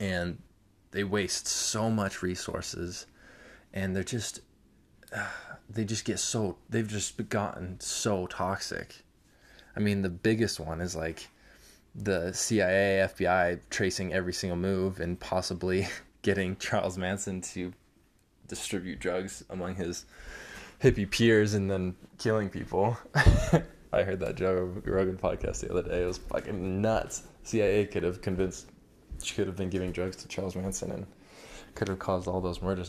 and 0.00 0.36
the 0.94 1.02
ways 1.12 1.32
so 1.48 1.88
much 1.90 2.22
ریسورسِز 2.22 3.04
and 3.78 3.96
دسٹ 4.14 4.40
this 5.76 6.06
guy 6.08 6.16
so 6.16 6.42
this 6.72 7.12
beacon 7.18 7.74
so 7.80 8.16
talk 8.36 8.60
ایک 8.78 8.90
A 9.74 9.78
mean 9.84 10.04
the 10.04 10.08
biggest 10.24 10.60
one 10.60 10.80
is 10.84 10.96
like 10.96 11.18
the 12.06 12.32
C 12.34 12.60
I 12.62 12.74
A 12.74 13.00
F 13.00 13.16
P 13.16 13.26
I 13.38 13.54
three 13.72 13.90
everything 14.40 14.64
oh 14.64 15.00
in 15.02 15.14
possibly 15.28 15.80
caring 16.22 16.54
means 17.02 17.28
and 17.28 17.44
distribute 18.50 19.02
drug 19.04 19.26
among 19.52 19.76
his 19.82 20.04
happy 20.84 21.04
fears 21.12 21.54
in 21.56 21.90
caring 22.20 22.48
people 22.48 23.18
I 23.94 24.02
has 26.08 26.20
not 26.58 27.20
C 27.48 27.60
I 27.62 27.68
A 27.74 27.84
convince 27.84 28.64
murder 29.26 29.62
meat 29.64 30.00
اوسٹ 30.36 30.38
even 30.38 30.64
if 30.64 30.80
these 32.44 32.82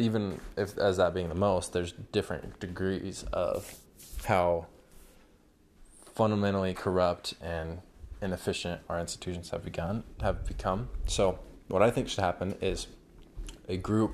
اٮ۪نٛگ 0.00 1.28
the 1.28 1.36
mode 1.38 1.72
there 1.74 1.82
different 2.14 2.60
degrees 2.60 3.24
how 4.28 4.52
fun 6.16 6.38
menu 6.40 6.64
crap 6.84 7.18
and 7.40 7.76
inefficient 8.32 8.74
have 8.90 9.66
we 9.66 9.70
come 10.62 10.84
so 11.16 11.30
what 11.70 11.82
I 11.84 11.90
think 11.94 12.08
should 12.12 12.18
happen 12.24 12.50
is 12.66 12.86
a 13.68 13.76
group 13.88 14.12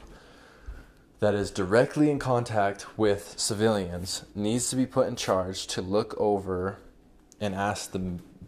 that 1.18 1.34
is 1.34 1.50
directly 1.50 2.10
in 2.10 2.18
contact 2.18 2.98
with 2.98 3.34
civilians 3.36 4.24
needs 4.34 4.68
to 4.68 4.76
be 4.76 4.84
put 4.84 5.08
in 5.08 5.16
charge 5.16 5.66
to 5.66 5.80
look 5.80 6.14
over 6.18 6.76
and 7.40 7.54
ask 7.54 7.92
the 7.92 7.98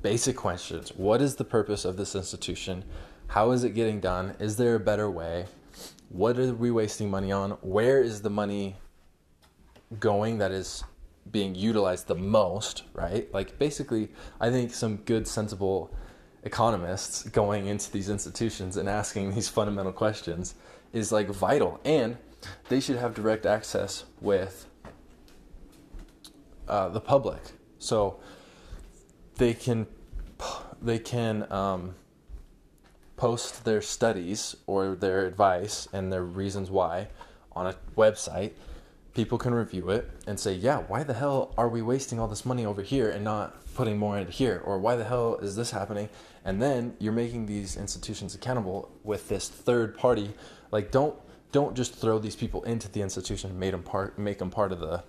basic 0.03 0.37
questions. 0.37 0.91
What 0.95 1.23
is 1.23 1.37
the 1.37 1.45
purpose 1.45 1.85
of 1.85 1.97
this 1.97 2.15
institution? 2.15 2.85
How 3.29 3.51
is 3.53 3.65
it 3.65 3.75
getting 3.75 4.01
done? 4.01 4.35
Is 4.39 4.57
there 4.57 4.75
a 4.75 4.81
better 4.81 5.11
way? 5.11 5.47
What 6.11 6.39
are 6.39 6.55
we 6.55 6.71
wasting 6.71 7.11
money 7.11 7.33
on? 7.33 7.53
Where 7.63 8.03
is 8.03 8.23
the 8.23 8.31
money 8.31 8.77
going 9.99 10.39
that 10.39 10.51
is 10.51 10.85
being 11.31 11.55
utilized 11.55 12.07
the 12.07 12.15
most, 12.15 12.85
right? 12.95 13.33
Like, 13.35 13.59
basically, 13.59 14.11
I 14.41 14.51
think 14.51 14.73
some 14.73 14.97
good, 14.97 15.27
sensible 15.27 15.95
economists 16.43 17.25
going 17.25 17.67
into 17.67 17.91
these 17.91 18.09
institutions 18.09 18.79
and 18.79 18.89
asking 18.89 19.35
these 19.35 19.49
fundamental 19.49 19.93
questions 19.93 20.55
is, 20.93 21.13
like, 21.13 21.29
vital. 21.29 21.81
And 21.85 22.17
ے 22.71 22.79
شُ 22.85 22.89
ہیٚف 23.01 23.15
ٹر 23.17 23.27
ایٚکس 23.29 23.75
وِتھ 24.27 24.55
the 26.95 26.99
پلِک 27.07 27.81
so 27.89 28.03
they 29.41 29.53
can 29.65 29.79
دی 30.87 30.97
کھین 31.09 31.37
پوس 33.21 33.43
their 33.67 33.81
studies 33.93 34.43
or 34.71 34.95
their 35.03 35.15
advice 35.41 35.75
and 35.93 36.11
the 36.13 36.37
reason 36.39 36.65
why 36.77 37.05
in 37.57 37.67
دیب 37.97 38.19
site 38.19 38.53
people 39.15 39.37
can 39.43 39.65
pay 39.71 39.81
way 39.87 39.97
and 40.27 40.39
س 40.41 40.47
why 40.91 41.03
they 41.09 41.15
are 41.61 41.67
we 41.73 41.81
wasting 41.91 42.21
of 42.23 42.29
this 42.33 42.47
money 42.47 42.65
oh 42.67 42.75
we 42.77 42.85
hear 42.93 43.09
for 43.75 43.87
more 44.01 44.17
and 44.19 44.27
واے 44.85 44.97
دیل 45.05 45.15
اِس 45.47 45.57
دِس 45.61 45.75
happen 45.75 45.97
N 46.47 46.61
دین 46.61 46.91
ییکِنگ 47.07 47.47
دِس 47.49 47.77
اِنسٹِٹنس 47.79 48.37
کھیٚن 48.43 48.59
بہٕ 48.65 48.83
وِتھ 49.09 49.25
دِس 49.35 49.51
تر 49.67 49.77
فوری 50.01 50.27
like 50.73 50.93
دو 50.95 51.05
don't 51.53 51.77
just 51.77 51.95
throw 51.95 52.19
these 52.19 52.37
people 52.37 52.63
into 52.65 52.91
the 52.91 53.01
institution 53.01 53.51
and 53.51 53.61
make 53.61 54.39
them 54.39 54.51
part 54.51 54.73
of 54.73 54.81
the, 54.81 55.03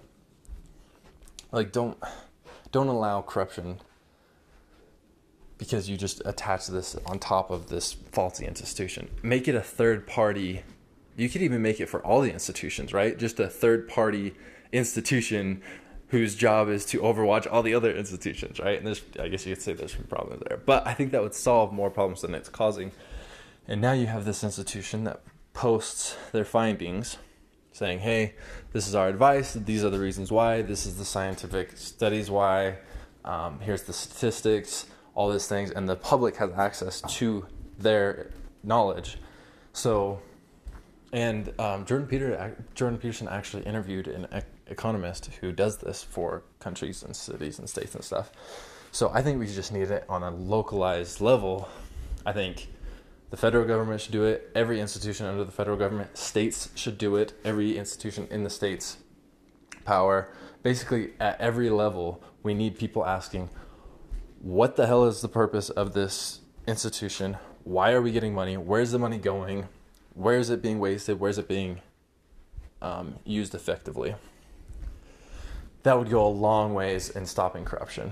like, 1.51 1.71
don't 1.71 1.97
allow 2.73 3.21
corruption 3.21 3.79
because 5.57 5.89
you 5.89 5.97
just 5.97 6.21
attach 6.23 6.67
this 6.67 6.95
on 7.05 7.19
top 7.19 7.51
of 7.51 7.67
this 7.67 7.93
faulty 8.11 8.45
institution. 8.45 9.09
Make 9.21 9.49
it 9.49 9.55
a 9.55 9.61
third 9.61 10.07
party. 10.07 10.63
You 11.17 11.27
could 11.27 11.41
even 11.41 11.61
make 11.61 11.81
it 11.81 11.87
for 11.87 11.99
all 12.05 12.21
the 12.21 12.31
institutions, 12.31 12.93
right? 12.93 13.17
Just 13.17 13.39
a 13.41 13.49
third 13.49 13.89
party 13.89 14.33
institution 14.71 15.61
whose 16.07 16.35
job 16.35 16.69
is 16.69 16.85
to 16.85 16.99
overwatch 16.99 17.45
all 17.51 17.61
the 17.61 17.73
other 17.73 17.91
institutions, 17.91 18.59
right? 18.59 18.77
And 18.77 18.87
there's, 18.87 19.01
I 19.19 19.27
guess 19.27 19.45
you 19.45 19.53
could 19.53 19.61
say 19.61 19.73
there's 19.73 19.91
some 19.91 20.05
problems 20.05 20.43
there, 20.47 20.57
but 20.57 20.87
I 20.87 20.93
think 20.93 21.11
that 21.11 21.21
would 21.21 21.33
solve 21.33 21.73
more 21.73 21.89
problems 21.89 22.21
than 22.21 22.33
it's 22.33 22.47
causing. 22.47 22.91
And 23.67 23.81
now 23.81 23.91
you 23.91 24.07
have 24.07 24.23
this 24.23 24.41
institution 24.41 25.03
that 25.03 25.21
fought 25.57 26.15
there 26.33 26.43
findings 26.51 27.15
sun 27.77 27.97
hey 28.03 28.25
this 28.73 28.85
is 28.87 28.95
advice 28.95 29.57
this 29.67 29.83
are 29.85 29.89
the 29.91 29.97
reason 30.01 30.23
why 30.35 30.61
this 30.61 30.85
is 30.87 30.95
the 30.99 31.03
scientific 31.13 31.67
study 31.77 32.29
why 32.29 32.69
has 33.67 33.81
the 33.87 33.93
statistics 33.93 34.73
all 35.17 35.33
this 35.35 35.47
things 35.47 35.73
and 35.75 35.89
دَب 35.89 36.23
has 36.41 36.83
X 36.83 37.03
ٹھوٗ 37.17 37.39
their 37.83 38.03
knowledge 38.63 39.15
so 39.73 39.95
and 41.13 41.41
journal 41.87 42.05
peer 42.09 42.31
جُر 42.77 42.91
peer 43.01 43.27
ایٚکچُوز 43.27 43.61
interview 43.67 44.01
economies 44.69 45.19
who 45.43 45.51
this 45.65 45.81
this 45.81 46.03
for 46.13 46.39
countries 46.63 47.03
and 47.03 47.41
reasons 47.41 47.77
if 48.13 48.29
so 48.97 49.07
I 49.13 49.21
think 49.23 49.39
we 49.39 49.45
just 49.55 49.71
need 49.73 49.83
in 50.07 50.23
a 50.23 50.29
localize 50.51 51.17
low 51.21 51.57
I 52.25 52.33
think 52.33 52.57
The 53.29 53.37
federal 53.37 53.65
government 53.65 54.01
should 54.01 54.11
do 54.11 54.23
it. 54.25 54.49
Every 54.55 54.79
institution 54.79 55.27
under 55.27 55.43
the 55.43 55.51
federal 55.51 55.77
government. 55.77 56.17
States 56.17 56.69
should 56.75 56.97
do 56.97 57.15
it. 57.15 57.33
Every 57.45 57.77
institution 57.77 58.27
in 58.31 58.43
the 58.43 58.49
states' 58.49 58.97
power. 59.85 60.33
Basically, 60.63 61.11
at 61.19 61.39
every 61.39 61.69
level, 61.69 62.21
we 62.41 62.53
need 62.53 62.77
people 62.77 63.05
asking, 63.05 63.49
what 64.41 64.75
the 64.75 64.87
hell 64.87 65.05
is 65.05 65.21
the 65.21 65.27
purpose 65.27 65.69
of 65.69 65.93
this 65.93 66.39
institution? 66.67 67.37
Why 67.63 67.91
are 67.91 68.01
we 68.01 68.11
getting 68.11 68.33
money? 68.33 68.57
Where's 68.57 68.91
the 68.91 68.99
money 68.99 69.19
going? 69.19 69.67
Where 70.15 70.37
is 70.37 70.49
it 70.49 70.61
being 70.61 70.79
wasted? 70.79 71.19
Where 71.19 71.29
is 71.29 71.37
it 71.37 71.47
being 71.47 71.81
um, 72.81 73.19
used 73.25 73.53
effectively? 73.53 74.15
Long 75.93 76.71
want up 76.75 77.57
in 77.57 77.63
caution 77.63 78.09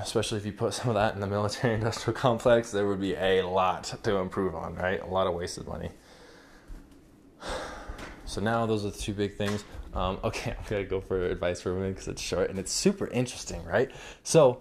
so 8.30 8.42
now 8.42 8.78
super 12.68 13.08
interesting 13.12 13.68
right 13.68 13.92
so 14.24 14.52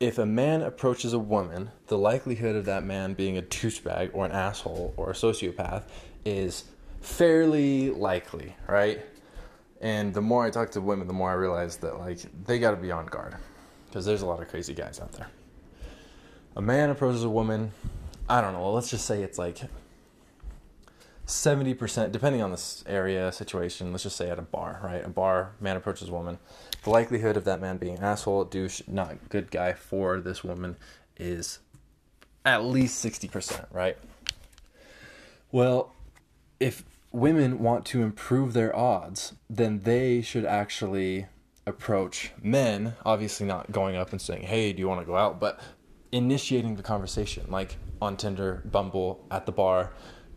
if 0.00 0.18
a 0.20 0.24
man 0.26 0.62
approach 0.64 1.04
is 1.04 1.14
a 1.14 1.18
woman 1.28 1.64
the 1.90 1.92
likely 2.02 2.34
here 2.40 2.60
that 2.66 2.82
man 2.84 3.12
being 3.16 3.36
huge 3.36 3.80
back 3.84 4.14
or 4.16 4.30
as 4.42 4.64
who 4.66 5.12
so 5.20 5.30
is 6.34 6.62
fear 7.18 7.42
likely 7.42 8.48
right 8.72 9.08
in 9.90 10.10
the 10.14 10.18
more 10.18 10.36
ترٛیٚمہِ 10.50 11.04
دو 11.08 11.22
I 11.24 11.36
رِیلایز 11.36 11.78
دۄیہِ 11.82 12.26
دٔے 12.46 12.74
بَن 12.74 13.06
کر 13.10 13.30
تُہۍ 13.92 14.00
ژےٚ 14.00 14.16
چھُکھ 14.16 14.78
گاڑِ 14.78 14.92
چَھر 14.92 16.60
مین 16.62 16.92
فر 16.98 17.06
وُمین 17.34 17.66
اوٚن 18.30 18.54
اوٚس 18.54 18.90
سہ 18.94 19.14
چاے 19.36 19.66
سونٛٹی 21.26 21.74
پرسین 21.80 22.10
ڈِپینڈ 22.12 22.42
ان 22.42 22.52
درچیشن 22.52 23.86
منٛز 23.86 24.12
سہد 24.12 24.38
امپر 24.38 24.72
رایٹ 24.84 25.04
ام 25.06 25.12
پار 25.12 25.42
مین 25.64 25.78
فر 25.84 25.94
women 26.10 26.34
like 26.92 27.10
the 27.10 27.22
her 27.22 27.36
of 27.36 27.46
that 27.46 27.60
man 27.62 27.76
بیٚیہِ 27.80 28.02
a 28.06 28.14
so 28.18 28.42
T 28.50 29.58
I 29.64 29.72
for 29.88 30.16
this 30.30 30.44
woman 30.44 30.72
is 31.30 31.58
at least 32.46 32.92
sixty 33.02 33.28
percent 33.32 33.64
right 33.76 34.04
well 35.54 35.80
if 36.66 36.82
women 37.14 37.52
want 37.60 37.94
you 37.94 38.06
approve 38.08 38.50
there 38.54 38.68
is 38.74 39.32
then 39.58 39.78
they 39.86 40.20
شُ 40.22 40.38
actually 40.46 41.22
approach 41.66 42.14
men 42.42 42.88
owing 43.00 43.50
up 44.00 44.14
Hai 44.50 44.72
done 44.72 45.12
but 45.40 45.60
initiating 46.14 46.76
the 46.76 46.82
conversation 46.84 47.50
like 47.52 47.68
on 48.06 48.14
Tinder 48.22 48.54
Bumble 48.72 49.06
at 49.32 49.46
the 49.46 49.54
per 49.56 49.82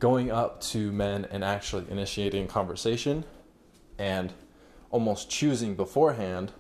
giving 0.04 0.30
up 0.42 0.62
to 0.72 0.80
men 1.02 1.22
in 1.30 1.44
actually 1.44 1.86
initiating 2.00 2.48
conversation 2.54 3.20
and 4.00 4.32
اولمو 4.92 5.14
چُھ 5.32 5.64
B 5.78 5.84
four 5.94 6.12
hand 6.18 6.52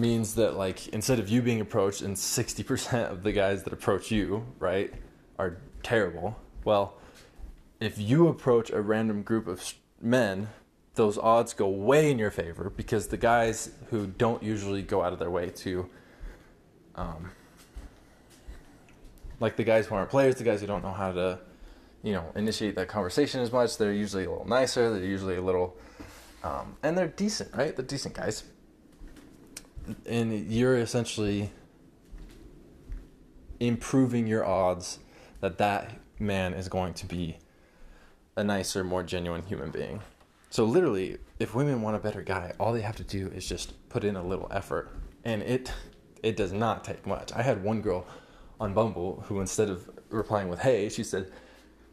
میٖس 0.00 0.36
دَک 0.36 0.78
in 0.92 1.00
سٹ 1.08 1.18
ونٛگ 1.32 1.56
approach 1.58 2.02
in 2.02 2.14
sixty 2.16 2.62
percent 2.68 3.24
the 3.24 3.38
approach 3.40 4.12
you 4.12 4.40
right 4.62 4.92
a 5.92 6.04
but 6.20 6.28
oh 6.70 6.84
if 7.86 7.98
you 7.98 8.28
approach 8.28 8.70
a 8.72 8.80
random 8.88 9.22
group 9.28 9.48
of 9.50 9.72
men 10.14 10.44
those 10.98 11.18
are 11.22 11.40
go 11.58 11.66
way 11.88 11.98
in 12.10 12.20
your 12.20 12.30
favour 12.34 12.66
because 12.76 13.04
the 13.12 13.22
guys 13.22 13.68
he 13.92 13.98
do 14.18 14.30
usually 14.48 14.82
go 14.90 15.02
other 15.04 15.26
way 15.34 15.46
like 19.40 19.56
the 19.58 19.66
guess 19.66 19.88
پیٚرس 19.88 20.38
تازو 20.42 21.28
یہِ 22.02 22.14
نو 22.14 22.22
اِنسی 22.38 22.70
کَنبَر 22.88 23.20
use 23.20 23.52
ما 23.52 23.66
سَر 24.66 24.94
use 25.02 25.28
یِو 25.30 25.68
اَن 26.86 26.96
ٹیٖسن 27.16 27.44
ٹیٖسن 27.88 28.10
guess 28.16 28.42
in 30.14 30.28
your 30.58 30.84
century 30.92 31.44
improving 33.64 34.28
your 34.28 34.44
out 34.56 34.76
the 35.42 36.24
men 36.28 36.54
is 36.58 36.72
going 36.74 36.92
to 37.00 37.06
be 37.16 37.32
a 38.36 38.44
nicer, 38.44 38.82
more 38.82 39.02
genuine 39.02 39.42
human 39.42 39.70
being. 39.70 40.00
So 40.50 40.64
literally, 40.64 41.18
if 41.38 41.54
women 41.54 41.82
want 41.82 41.96
a 41.96 41.98
better 41.98 42.22
guy, 42.22 42.52
all 42.60 42.72
they 42.72 42.80
have 42.82 42.96
to 42.96 43.04
do 43.04 43.28
is 43.28 43.48
just 43.48 43.72
put 43.88 44.04
in 44.04 44.16
a 44.16 44.22
little 44.22 44.48
effort. 44.50 44.90
And 45.24 45.42
it 45.42 46.36
does 46.36 46.52
not 46.52 46.84
take 46.84 47.06
much. 47.06 47.32
I 47.34 47.42
had 47.42 47.62
one 47.62 47.80
girl 47.80 48.06
on 48.60 48.74
Bumble 48.74 49.24
who, 49.28 49.40
instead 49.40 49.70
of 49.70 49.88
replying 50.10 50.48
with 50.48 50.60
hey, 50.60 50.88
she 50.88 51.04
said, 51.04 51.24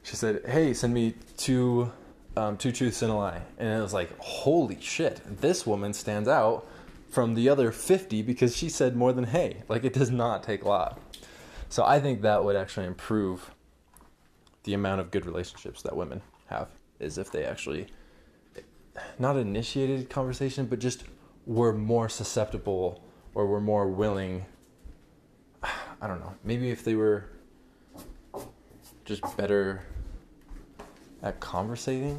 hey, 0.03 0.73
send 0.73 0.93
me 0.93 1.13
um, 2.35 2.57
two 2.57 2.71
truths 2.71 3.01
and 3.01 3.11
a 3.11 3.15
lie. 3.15 3.41
And 3.57 3.79
it 3.79 3.81
was 3.81 3.93
like, 3.93 4.17
holy 4.19 4.77
shit, 4.79 5.21
this 5.41 5.65
woman 5.65 5.93
stands 5.93 6.27
out 6.27 6.67
from 7.09 7.33
the 7.33 7.49
other 7.49 7.71
50 7.71 8.21
because 8.21 8.55
she 8.55 8.69
said 8.69 8.95
more 8.95 9.13
than 9.13 9.25
hey. 9.25 9.63
Like, 9.67 9.83
it 9.83 9.93
does 9.93 10.11
not 10.11 10.43
take 10.43 10.63
a 10.63 10.67
lot. 10.67 10.99
So 11.69 11.85
I 11.85 11.99
think 11.99 12.21
that 12.21 12.43
would 12.43 12.57
actually 12.57 12.87
improve 12.87 13.47
دِیا 14.65 14.77
man 14.83 14.99
of 15.01 15.05
get 15.15 15.23
relationship 15.27 15.73
the 15.85 15.87
women 15.97 16.19
have 16.51 16.65
is 17.05 17.13
if 17.21 17.27
the 17.33 17.35
actually 17.43 17.83
not 19.21 19.35
initially 19.37 19.97
conversation 20.15 20.65
were 21.55 21.71
more 21.89 22.07
receptive 22.17 22.55
were 23.35 23.59
more 23.67 23.83
willing 23.99 24.39
may 26.45 26.55
be 26.59 26.69
if 26.73 26.81
there 26.85 26.93
بیٹرسی 29.37 32.13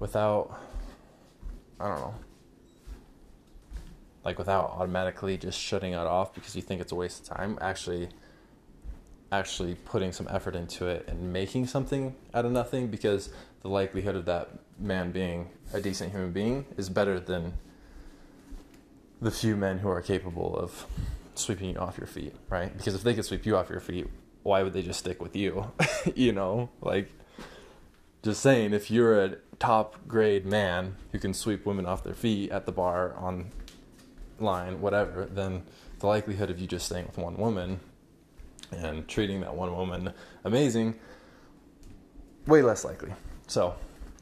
وِدآو 0.00 0.38
like 4.24 4.36
وِدآ 4.40 4.56
آرمیکلی 4.80 5.36
شٹِنٛگ 5.50 5.92
actually 6.02 8.06
ایٹلی 9.34 9.74
فرِنٛگ 9.90 10.10
some 10.12 10.24
effort 10.28 10.56
اِنسُ 10.56 10.84
in 11.08 11.16
making 11.32 11.64
something 11.72 11.94
at 11.94 12.44
the thing 12.54 12.86
because 12.90 13.28
the 13.62 13.66
like 13.72 13.94
we 13.94 14.04
her 14.06 14.18
the 14.26 14.42
man 14.88 15.10
being 15.10 15.44
at 15.74 15.86
in 15.86 16.08
human 16.14 16.30
being 16.32 16.62
is 16.78 16.88
better 16.96 17.18
than 17.28 17.48
the 19.24 19.52
men 19.58 19.78
who 19.84 19.94
are 19.94 20.00
capable 20.06 20.40
of 20.62 20.74
swiping 21.40 21.76
off 21.86 21.98
your 21.98 22.08
feed 22.12 22.28
right 22.50 22.74
because 22.76 22.94
if 22.94 23.04
like 23.06 23.16
کِ 23.16 23.22
swipe 23.28 23.46
you 23.48 23.56
off 23.58 23.70
your 23.70 23.80
feed 23.86 24.02
why 24.44 24.62
وٕ 24.64 24.82
سِسٹے 24.92 25.12
تہِ 25.32 25.48
یہِ 26.16 26.30
نو 26.34 26.48
like 26.90 27.08
to 28.24 28.32
seen 28.42 28.74
if 28.74 28.90
you 28.92 29.14
a 29.22 29.26
top 29.58 29.94
great 30.12 30.46
man 30.52 30.90
you 31.12 31.20
can 31.22 31.32
swipe 31.40 31.68
women 31.68 31.86
off 31.94 32.04
the 32.06 32.10
feed 32.20 32.34
at 32.52 32.66
the 32.66 32.72
bar 32.78 33.08
in 33.26 33.42
line 34.44 34.74
whatever 34.94 35.26
then 35.36 35.58
the 36.00 36.04
like 36.04 36.28
we 36.28 36.36
her 36.38 36.48
you 36.58 36.68
to 36.70 36.78
seen 36.88 37.04
an 37.16 37.42
women 37.42 37.76
amazing 38.80 40.90
we 42.48 42.60
last 42.62 42.84
like 42.86 43.02
so 43.50 43.68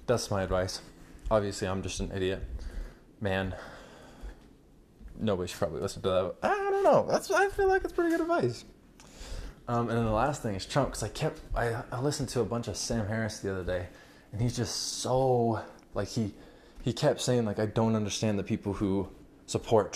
they 0.08 0.16
add 0.38 0.50
voice 0.52 0.80
obviously 1.32 1.66
area 2.12 2.36
man 3.22 3.52
I 5.28 5.34
don't 17.74 17.94
understand 17.94 18.32
the 18.38 18.42
people 18.48 18.72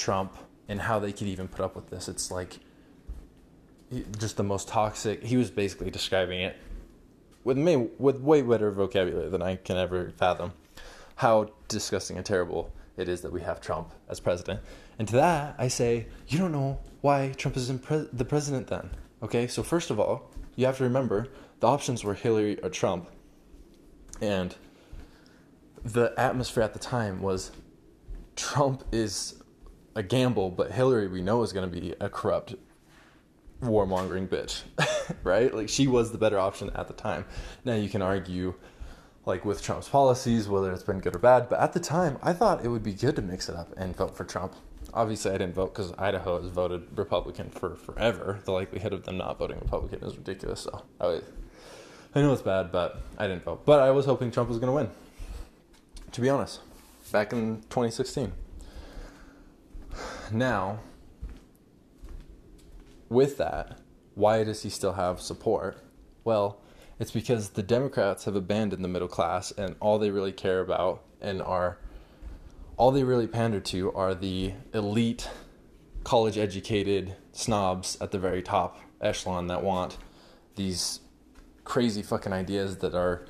Trump 0.05 0.27
and 0.69 0.81
have 0.89 0.99
then 1.21 1.49
proper 1.57 1.81
it's 1.97 2.27
like 2.33 2.51
just 3.95 4.35
the 4.39 4.43
mosaic 4.43 4.95
he's 5.33 5.51
basically 5.55 5.91
describing 5.91 6.43
it 6.45 6.57
with 7.47 7.57
me 7.65 7.87
with 8.01 8.17
وۄنۍ 8.25 8.43
whether 8.49 8.67
will 8.77 8.89
key 8.93 8.99
we 9.05 9.27
won 9.33 9.43
I 9.43 9.57
can 9.65 9.77
ever 9.79 10.09
fathom 10.19 10.49
how 11.23 11.45
discussing 11.69 12.19
اتھ 12.19 12.33
ہیٚربو 12.33 12.63
it 12.99 13.09
is 13.09 13.23
the 13.23 13.27
we 13.33 13.41
have 13.47 13.61
Trump 13.67 13.83
as 14.09 14.23
president 14.23 14.59
and 14.99 15.07
that 15.13 15.61
اَسہِ 15.61 16.03
you 16.31 16.39
doubt 16.41 16.51
know 16.51 16.73
why 17.05 17.29
Trump 17.39 17.53
is 17.57 17.71
president 18.31 18.71
then 18.71 18.87
okay 19.23 19.47
so 19.55 19.63
first 19.71 19.91
of 19.93 20.01
all 20.01 20.17
you 20.63 20.71
have 20.81 20.89
remember 20.89 21.21
the 21.61 21.65
options 21.73 22.03
for 22.03 22.15
Hillary 22.25 22.55
Trump 22.81 23.01
and 24.21 24.53
the 25.95 25.99
atmosphere 26.23 26.63
at 26.63 26.75
the 26.79 26.83
time 26.91 27.25
was 27.25 27.51
Trump 28.41 28.83
is 28.97 29.33
a 29.99 30.13
game 30.13 30.33
بو 30.35 30.49
Hillary 30.57 31.07
win 31.13 31.25
no 31.25 31.39
was 31.39 31.53
can 31.53 31.69
be 31.71 31.91
app 32.01 32.13
وور 33.69 33.87
مانڈرِنٛگ 33.87 35.27
لی 35.55 35.87
was 35.93 36.13
the 36.13 36.17
better 36.17 36.37
option 36.37 36.69
twenty 57.71 57.91
sixteen 57.95 58.31
نی 60.39 60.53
With 63.15 63.37
that, 63.37 63.79
why 64.17 64.43
does 64.43 64.65
he 64.65 64.71
still 64.71 64.95
have 64.95 65.21
support? 65.21 65.79
Well, 66.25 66.61
it's 66.99 67.13
because 67.13 67.51
the 67.51 67.63
Democrats 67.63 68.25
have 68.25 68.35
abandoned 68.35 68.83
the 68.83 68.89
middle 68.89 69.07
class, 69.07 69.53
and 69.53 69.77
all 69.79 70.01
they 70.01 70.11
really 70.11 70.33
care 70.33 70.59
about 70.59 71.05
and 71.21 71.41
all 71.41 72.91
they 72.91 73.05
really 73.05 73.29
pander 73.29 73.61
to 73.61 73.93
are 73.93 74.17
the 74.17 74.55
elite, 74.73 75.31
college-educated 76.03 77.15
snobs 77.31 77.97
at 78.01 78.11
the 78.11 78.19
very 78.19 78.43
top 78.43 78.81
echelon 79.01 79.47
that 79.47 79.63
want 79.63 79.97
these 80.57 80.99
crazy 81.63 82.03
fucking 82.03 82.33
ideas 82.33 82.79
that 82.79 82.97
are 82.97 83.25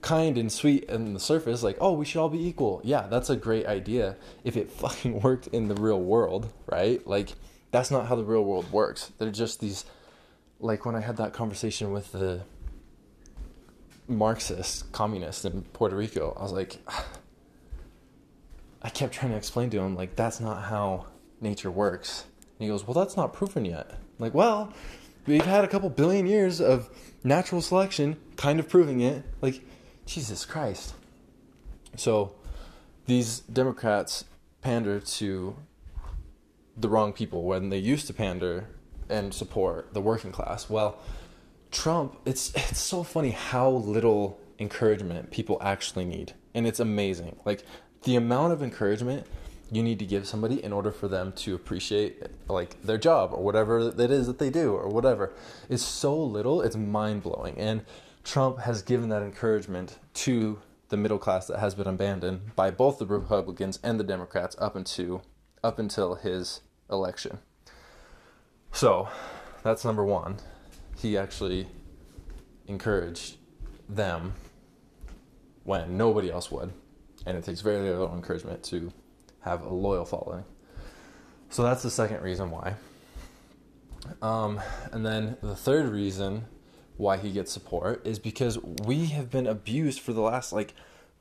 kind 0.00 0.38
and 0.38 0.52
sweet 0.52 0.88
on 0.88 1.12
the 1.12 1.18
surface, 1.18 1.64
like, 1.64 1.78
oh, 1.80 1.92
we 1.92 2.04
should 2.04 2.20
all 2.20 2.28
be 2.28 2.46
equal. 2.46 2.80
Yeah, 2.84 3.08
that's 3.08 3.30
a 3.30 3.36
great 3.36 3.66
idea 3.66 4.14
if 4.44 4.56
it 4.56 4.70
fucking 4.70 5.22
worked 5.22 5.48
in 5.48 5.66
the 5.66 5.74
real 5.74 6.00
world, 6.00 6.52
right? 6.68 7.04
Like, 7.04 7.32
that 7.74 7.90
not 7.92 8.10
hell 8.10 8.24
bear 8.24 8.36
worse 8.72 9.02
dirge 9.20 9.36
just 9.38 9.60
this 9.62 9.84
like 10.68 10.86
one 10.86 10.94
I 10.96 11.02
had 11.04 11.16
conversation 11.18 11.86
with 11.94 12.08
the 12.16 12.24
Marcus 14.22 14.68
Cummins 14.98 15.36
for 15.78 15.88
we 15.98 16.06
cake 16.12 16.18
I 18.84 18.90
keep 18.96 19.08
time 19.20 19.30
explain 19.32 19.68
them 19.72 19.94
like 19.98 20.10
that 20.18 20.34
not 20.44 20.58
how 20.70 20.92
nature 21.44 21.68
works 21.76 22.12
that's 22.60 23.16
not 23.18 23.28
proving 23.38 23.64
yeah 23.66 23.88
we're 24.34 24.46
a 24.48 24.64
billion 25.96 26.26
year 26.26 26.48
اٮ۪چرل 26.62 27.60
selection 27.70 28.12
kind 28.42 28.62
proving 28.70 29.00
a 29.02 29.14
like 29.42 29.54
Jesus 30.08 30.46
Christ 30.50 30.94
so 32.02 32.16
these 33.08 33.40
Democrats 33.56 34.22
fans 34.64 35.20
you 35.22 35.50
the 36.76 36.88
wrong 36.88 37.12
people 37.12 37.42
when 37.42 37.70
they 37.70 37.78
used 37.78 38.06
to 38.06 38.14
pander 38.14 38.68
and 39.08 39.32
support 39.32 39.92
the 39.94 40.00
working 40.00 40.32
class. 40.32 40.68
Well, 40.70 40.98
Trump, 41.70 42.16
it's 42.24 42.52
so 42.78 43.02
funny 43.02 43.30
how 43.30 43.68
little 43.68 44.40
encouragement 44.58 45.30
people 45.30 45.58
actually 45.60 46.04
need. 46.04 46.32
And 46.54 46.66
it's 46.66 46.80
amazing. 46.80 47.36
Like, 47.44 47.64
the 48.04 48.16
amount 48.16 48.52
of 48.52 48.62
encouragement 48.62 49.26
you 49.72 49.82
need 49.82 49.98
to 49.98 50.06
give 50.06 50.28
somebody 50.28 50.62
in 50.62 50.72
order 50.72 50.92
for 50.92 51.08
them 51.08 51.32
to 51.32 51.54
appreciate, 51.54 52.22
like, 52.48 52.80
their 52.82 52.98
job 52.98 53.32
or 53.32 53.42
whatever 53.42 53.80
it 53.80 54.10
is 54.10 54.26
that 54.26 54.38
they 54.38 54.50
do 54.50 54.74
or 54.74 54.88
whatever 54.88 55.32
is 55.68 55.82
so 55.82 56.16
little, 56.16 56.62
it's 56.62 56.76
mind-blowing. 56.76 57.56
And 57.58 57.84
Trump 58.22 58.60
has 58.60 58.82
given 58.82 59.08
that 59.08 59.22
encouragement 59.22 59.98
to 60.14 60.60
the 60.90 60.96
middle 60.96 61.18
class 61.18 61.48
that 61.48 61.58
has 61.58 61.74
been 61.74 61.88
abandoned 61.88 62.54
by 62.54 62.70
both 62.70 62.98
the 62.98 63.06
Republicans 63.06 63.80
and 63.82 63.98
the 63.98 64.04
Democrats 64.04 64.56
up 64.60 64.76
until 64.76 66.14
his 66.14 66.52
election. 66.90 67.38
So 68.72 69.08
that's 69.62 69.84
number 69.84 70.04
one. 70.04 70.36
He 70.96 71.16
actually 71.16 71.68
encouraged 72.66 73.36
them 73.88 74.34
when 75.64 75.96
nobody 75.96 76.30
else 76.30 76.50
would. 76.50 76.72
And 77.26 77.36
it 77.36 77.44
takes 77.44 77.60
very 77.60 77.88
little 77.88 78.14
encouragement 78.14 78.62
to 78.64 78.92
have 79.40 79.62
a 79.62 79.72
loyal 79.72 80.04
following. 80.04 80.44
So 81.48 81.62
that's 81.62 81.82
the 81.82 81.90
second 81.90 82.22
reason 82.22 82.50
why. 82.50 82.74
Um, 84.20 84.60
and 84.92 85.04
then 85.04 85.36
the 85.42 85.54
third 85.54 85.88
reason 85.88 86.44
why 86.96 87.16
he 87.16 87.32
gets 87.32 87.50
support 87.52 88.06
is 88.06 88.18
because 88.18 88.58
we 88.62 89.06
have 89.06 89.30
been 89.30 89.46
abused 89.46 90.00
for 90.00 90.12
the 90.12 90.20
last 90.20 90.54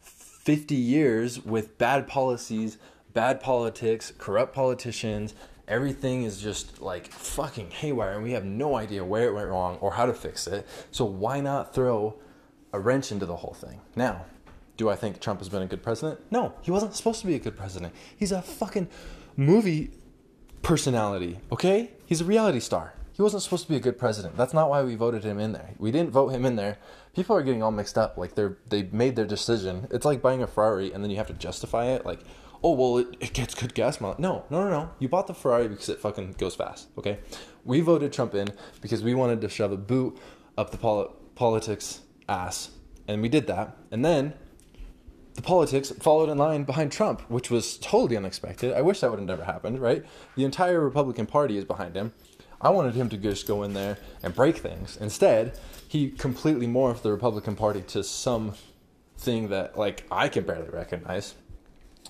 50 0.02 0.76
years 0.76 1.44
with 1.44 1.78
bad 1.78 2.08
policies, 2.08 2.78
bad 3.14 3.40
politics, 3.40 4.14
corrupt 4.18 4.54
politicians, 4.54 5.34
Everything 5.68 6.24
is 6.24 6.42
just 6.42 6.82
like 6.82 7.08
fucking 7.08 7.72
haywire, 7.72 8.14
and 8.14 8.24
we 8.24 8.34
have 8.34 8.44
no 8.44 8.76
idea 8.76 9.04
where 9.06 9.30
it 9.30 9.34
went 9.34 9.48
wrong 9.48 9.78
or 9.80 9.94
how 9.94 10.06
to 10.06 10.14
fix 10.14 10.46
it. 10.46 10.68
So 10.92 11.06
why 11.06 11.40
not 11.40 11.74
throw 11.74 12.16
a 12.74 12.80
wrench 12.80 13.14
into 13.14 13.26
the 13.26 13.38
whole 13.38 13.54
thing? 13.54 13.80
Now, 13.96 14.26
do 14.76 14.90
I 14.90 14.96
think 14.96 15.22
Trump 15.22 15.40
has 15.40 15.48
been 15.48 15.62
a 15.62 15.66
good 15.66 15.82
president? 15.82 16.20
No, 16.30 16.54
he 16.64 16.72
wasn't 16.72 16.96
supposed 16.96 17.22
to 17.22 17.28
be 17.28 17.36
a 17.36 17.40
good 17.40 17.56
president. 17.56 17.94
He's 18.18 18.34
a 18.34 18.42
fucking 18.42 18.90
movie 19.38 19.92
personality, 20.64 21.40
okay? 21.50 21.92
He's 22.08 22.20
a 22.20 22.26
reality 22.26 22.60
star. 22.60 22.96
He 23.14 23.22
wasn't 23.22 23.44
supposed 23.44 23.64
to 23.64 23.70
be 23.70 23.78
a 23.78 23.80
good 23.80 24.00
president. 24.00 24.36
That's 24.36 24.54
not 24.54 24.70
why 24.70 24.82
we 24.82 24.96
voted 24.96 25.24
him 25.24 25.40
in 25.40 25.54
there. 25.54 25.70
We 25.78 25.92
didn't 25.92 26.10
vote 26.10 26.30
him 26.30 26.46
in 26.46 26.56
there. 26.56 26.78
People 27.16 27.38
are 27.38 27.44
getting 27.44 27.62
all 27.62 27.72
mixed 27.72 27.98
up. 27.98 28.18
Like, 28.18 28.34
they 28.36 28.90
made 28.92 29.16
their 29.16 29.28
decision. 29.28 29.88
It's 29.92 30.04
like 30.04 30.22
buying 30.22 30.42
a 30.42 30.48
Ferrari, 30.48 30.92
and 30.92 31.04
then 31.04 31.12
you 31.12 31.18
have 31.18 31.28
to 31.28 31.34
justify 31.34 31.86
it. 31.86 32.06
Like, 32.06 32.26
fry 32.64 33.28
fin 36.16 36.32
cause 36.38 36.60
as 36.62 36.86
okay 37.02 37.14
we 37.66 37.82
voted 37.98 38.16
Trump 38.16 38.36
in 38.36 38.48
because 38.82 39.04
we 39.04 39.14
want 39.14 39.42
the 39.42 39.48
show 39.58 39.68
global 39.68 41.06
politics 41.38 41.98
is 42.28 42.68
and 43.06 43.22
meet 43.22 43.48
that 43.48 43.94
and 43.94 44.06
then 44.06 44.30
politics 45.48 45.94
follow 46.04 46.26
the 46.26 46.38
line 46.38 46.64
behind 46.68 46.92
Trump 46.98 47.20
which 47.32 47.52
was 47.52 47.78
who 47.94 48.06
the 48.08 48.18
unexpected 48.26 48.74
I 48.74 48.82
wish 48.86 49.04
have 49.04 49.26
there 49.26 49.40
happen 49.48 49.78
right 49.84 50.04
the 50.36 50.44
um 50.44 50.86
Republican 50.86 51.26
party 51.32 51.58
is 51.58 51.66
behind 51.68 51.98
him 51.98 52.08
I 52.66 52.74
want 52.76 52.90
it 52.92 52.98
him 52.98 53.08
to 53.10 53.18
goes 53.24 53.44
co 53.44 53.56
winner 53.58 53.80
um 54.22 54.32
break 54.36 54.62
things 54.64 54.98
in 55.02 55.10
state 55.18 55.94
he 55.96 56.10
completely 56.22 56.68
more 56.76 56.90
off 56.90 57.04
the 57.04 57.10
Republican 57.16 57.56
party 57.60 57.80
it 57.80 57.96
is 57.98 58.10
some 58.10 58.50
shit 59.22 59.28
like 59.80 60.02
I 60.22 60.30
can 60.34 60.44
barely 60.44 60.74
recognise 60.76 61.34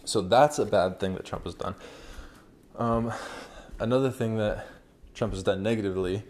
So 0.06 0.22
that's 0.22 0.60
a 0.60 0.66
bad 0.66 1.00
thing 1.00 1.14
that 1.16 1.26
Trump 1.26 1.46
has 1.46 1.56
done. 1.56 1.76
Um, 2.78 3.14
another 3.80 4.10
thing 4.10 4.38
that 4.38 4.68
Trump 5.14 5.34
has 5.34 5.44
done 5.44 5.64
negatively 5.64 6.24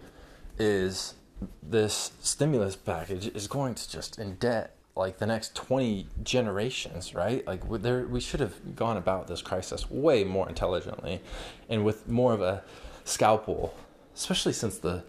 is 0.60 1.16
this 1.62 2.12
stimulus 2.20 2.76
package 2.76 3.28
is 3.28 3.48
going 3.48 3.74
to 3.76 3.90
just 3.90 4.20
indent 4.20 4.70
like 4.96 5.18
the 5.18 5.26
next 5.26 5.56
20 5.56 6.06
generations, 6.24 7.16
right? 7.16 7.46
Like 7.48 7.68
we 7.68 8.20
should 8.20 8.40
have 8.40 8.76
gone 8.76 8.98
about 8.98 9.28
this 9.28 9.42
crisis 9.42 9.90
way 9.90 10.24
more 10.24 10.48
intelligently 10.48 11.22
and 11.68 11.84
with 11.84 12.08
more 12.08 12.34
of 12.34 12.42
a 12.42 12.64
scalpel, 13.04 13.74
especially 14.14 14.54
since 14.54 14.78
the 14.78 15.04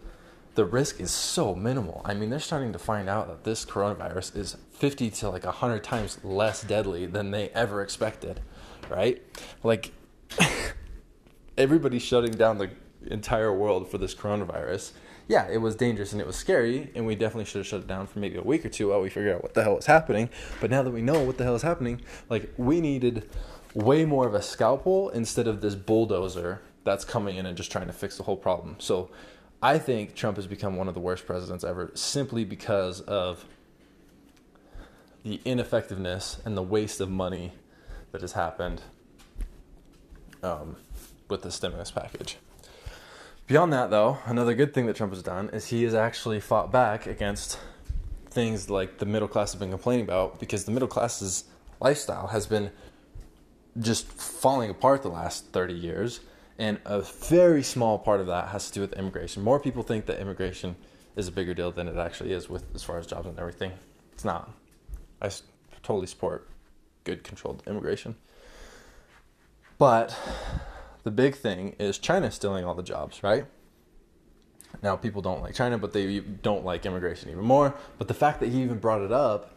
risk 0.57 1.00
is 1.00 1.11
so 1.11 1.55
minimal. 1.55 2.00
I 2.05 2.14
mean, 2.14 2.31
they're 2.31 2.38
starting 2.38 2.72
to 2.72 2.79
find 2.79 3.11
out 3.11 3.29
that 3.29 3.44
this 3.44 3.66
coronavirus 3.66 4.37
is 4.37 4.57
50 4.72 5.11
to 5.11 5.29
like 5.29 5.44
100 5.44 5.85
times 5.85 6.18
less 6.24 6.62
deadly 6.62 7.05
than 7.05 7.31
they 7.31 7.50
ever 7.50 7.83
expected. 7.83 8.40
It 8.92 9.38
letting 9.66 12.37
down 12.38 12.59
the 12.59 12.62
entire 13.12 13.49
world 13.49 13.87
for 13.90 14.01
this 14.05 14.14
corona 14.23 14.38
virus 14.53 14.83
yeah 15.29 15.40
it 15.40 15.61
was 15.62 15.75
dangerous 15.79 16.11
isn't 16.14 16.25
was 16.27 16.42
scary 16.44 16.77
and 16.94 17.05
we 17.07 17.14
did 17.23 17.37
shut 17.47 17.64
shut 17.66 17.87
down 17.88 18.07
through 18.12 18.23
but 19.42 19.59
no 21.03 21.25
was 21.25 21.64
happening 21.64 21.97
like 22.31 22.42
we 22.66 22.81
needed 22.81 23.18
way 23.87 24.05
more 24.07 24.27
of 24.33 24.38
scope 24.51 24.97
instead 25.14 25.49
of 25.49 25.57
this 25.62 25.75
border 25.88 26.53
that's 26.87 27.05
coming 27.07 27.38
in 27.38 27.55
disaster 27.57 27.90
fix 28.01 28.18
whole 28.27 28.37
problem 28.42 28.75
so 28.87 29.05
I 29.68 29.79
think 29.85 30.14
Trump 30.16 30.38
is 30.38 30.47
become 30.49 30.79
one 30.79 30.88
of 30.88 30.94
the 30.94 30.99
worst 31.05 31.27
president 31.27 31.64
ever 31.64 31.87
simply 32.11 32.44
because 32.51 33.03
the 33.09 33.12
ineffectiveness 35.59 36.35
and 36.44 36.57
the 36.57 36.61
waste 36.73 37.01
of 37.03 37.09
money 37.20 37.49
these 38.22 38.37
happen 38.37 38.74
with 41.31 41.46
this 41.62 41.94
package 41.94 42.29
paid 43.46 43.57
another 44.27 44.53
good 44.59 44.72
thing 44.74 44.90
then 44.98 45.46
he 45.72 45.85
is 45.85 45.94
actually 45.94 46.38
back 46.74 47.09
against 47.14 47.48
things 48.33 48.70
like 48.70 48.90
the 49.00 49.05
middle 49.12 49.27
class 49.37 49.55
been 49.61 49.77
following 49.83 50.07
but 50.11 50.22
because 50.40 50.66
the 50.66 50.72
middle 50.74 50.87
class 50.94 51.14
lifestyle 52.03 52.27
has 52.35 52.46
been 52.53 52.64
just 53.88 54.07
following 54.18 54.74
for 54.81 54.96
the 54.96 55.07
last 55.14 55.42
thirty 55.53 55.74
years 55.87 56.18
and 56.57 56.88
very 57.31 57.62
small 57.72 57.96
for 58.05 58.18
the 58.31 58.33
uh 58.53 58.59
immigration 58.96 59.40
more 59.46 59.59
people 59.64 59.83
think 59.88 60.09
the 60.09 60.12
immigration 60.20 60.70
is 61.18 61.31
bigger 61.35 61.53
deal 61.59 61.70
than 61.77 61.88
actually 61.98 62.35
is 62.35 62.50
with 62.50 62.85
for 62.87 62.96
in 63.00 63.35
everything 63.37 63.62
it's 63.62 64.24
not 64.29 64.38
as 65.24 65.42
told 65.87 66.05
this 66.05 66.18
poor 66.18 66.37
can 67.05 67.37
solve 67.40 67.57
the 67.57 67.69
immigration 67.71 68.12
but 69.81 70.12
big 71.19 71.33
thing 71.43 71.69
is 71.81 72.01
China 72.01 72.31
still 72.35 72.51
I 72.57 72.62
what 72.64 72.77
dub 72.77 73.11
right 73.23 73.45
and 74.83 75.01
people 75.03 75.23
don't 75.23 75.43
like 75.43 75.55
China 75.55 75.77
but 75.81 75.97
you 75.97 76.23
don't 76.43 76.64
like 76.67 76.87
immigration 76.87 77.37
more 77.51 77.69
but 77.99 78.09
the 78.09 78.14
fake 78.21 78.43
you 78.53 78.79
brought 78.83 79.12
up 79.21 79.53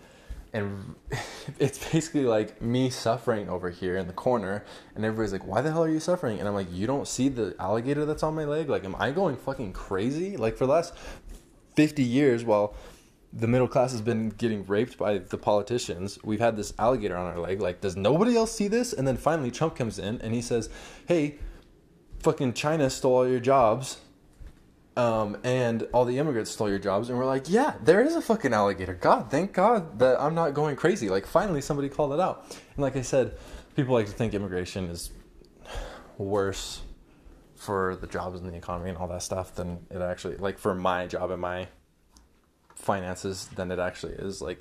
and 0.56 1.14
it 1.62 1.76
basically 1.94 2.24
like 2.24 2.48
me 2.76 2.90
suffering 2.94 3.48
ever 3.50 3.70
here 3.82 4.02
darner 4.04 4.52
and 4.52 5.04
everyone's 5.06 5.34
like 5.34 5.48
why 5.50 5.92
you 5.92 6.00
suffering 6.06 6.38
and 6.40 6.54
like 6.56 6.68
you 6.72 6.88
do 6.88 7.04
same 7.06 8.40
like 8.40 8.70
like 8.70 8.84
fucking 9.60 9.72
crazy 9.88 10.36
like 10.40 10.58
for 10.58 10.66
last 10.68 10.94
fifty 11.78 12.04
years 12.18 12.48
oh 12.48 12.66
the 13.36 13.44
mirror 13.54 13.68
class 13.68 13.94
is 13.94 14.02
been 14.02 14.30
killing 14.32 14.64
wife 14.70 14.96
by 15.02 15.18
politicians 15.32 16.18
we 16.24 16.38
hate 16.40 16.56
this 16.58 16.74
all 16.78 16.98
gear 17.02 17.10
like 17.42 17.62
like 17.62 17.82
this 17.84 17.98
nobody'll 18.32 18.46
see 18.48 18.68
this 18.70 18.94
and 18.94 19.08
then 19.08 19.16
finally 19.24 19.50
comes 19.78 20.00
in 20.04 20.18
and 20.24 20.42
say 20.42 20.60
fucking 22.42 22.54
chains 22.62 23.00
to 23.02 23.14
your 23.28 23.40
jobs 23.44 23.96
and 25.46 25.84
all 25.94 26.08
the 26.08 26.10
immigrate 26.20 26.84
jobs 26.84 27.08
fucking 28.50 28.94
going 30.58 30.76
crazy 30.82 31.04
like 31.10 31.28
finally 31.32 31.90
call 31.98 32.22
on 32.22 32.84
ki 32.94 33.02
sir 33.04 33.26
people 33.76 33.94
I 34.00 34.08
think 34.18 34.36
immigration 34.36 34.84
is 34.90 35.10
worse 36.20 36.64
for 37.66 37.92
دَپان 38.04 38.60
like 40.40 40.60
for 40.62 40.74
my 40.74 41.08
job 41.10 41.30
I'm 41.32 41.42
my 41.42 41.64
face 42.86 43.26
is 43.26 43.48
didn't 43.58 43.80
ایکچ 43.86 44.04
like 44.44 44.60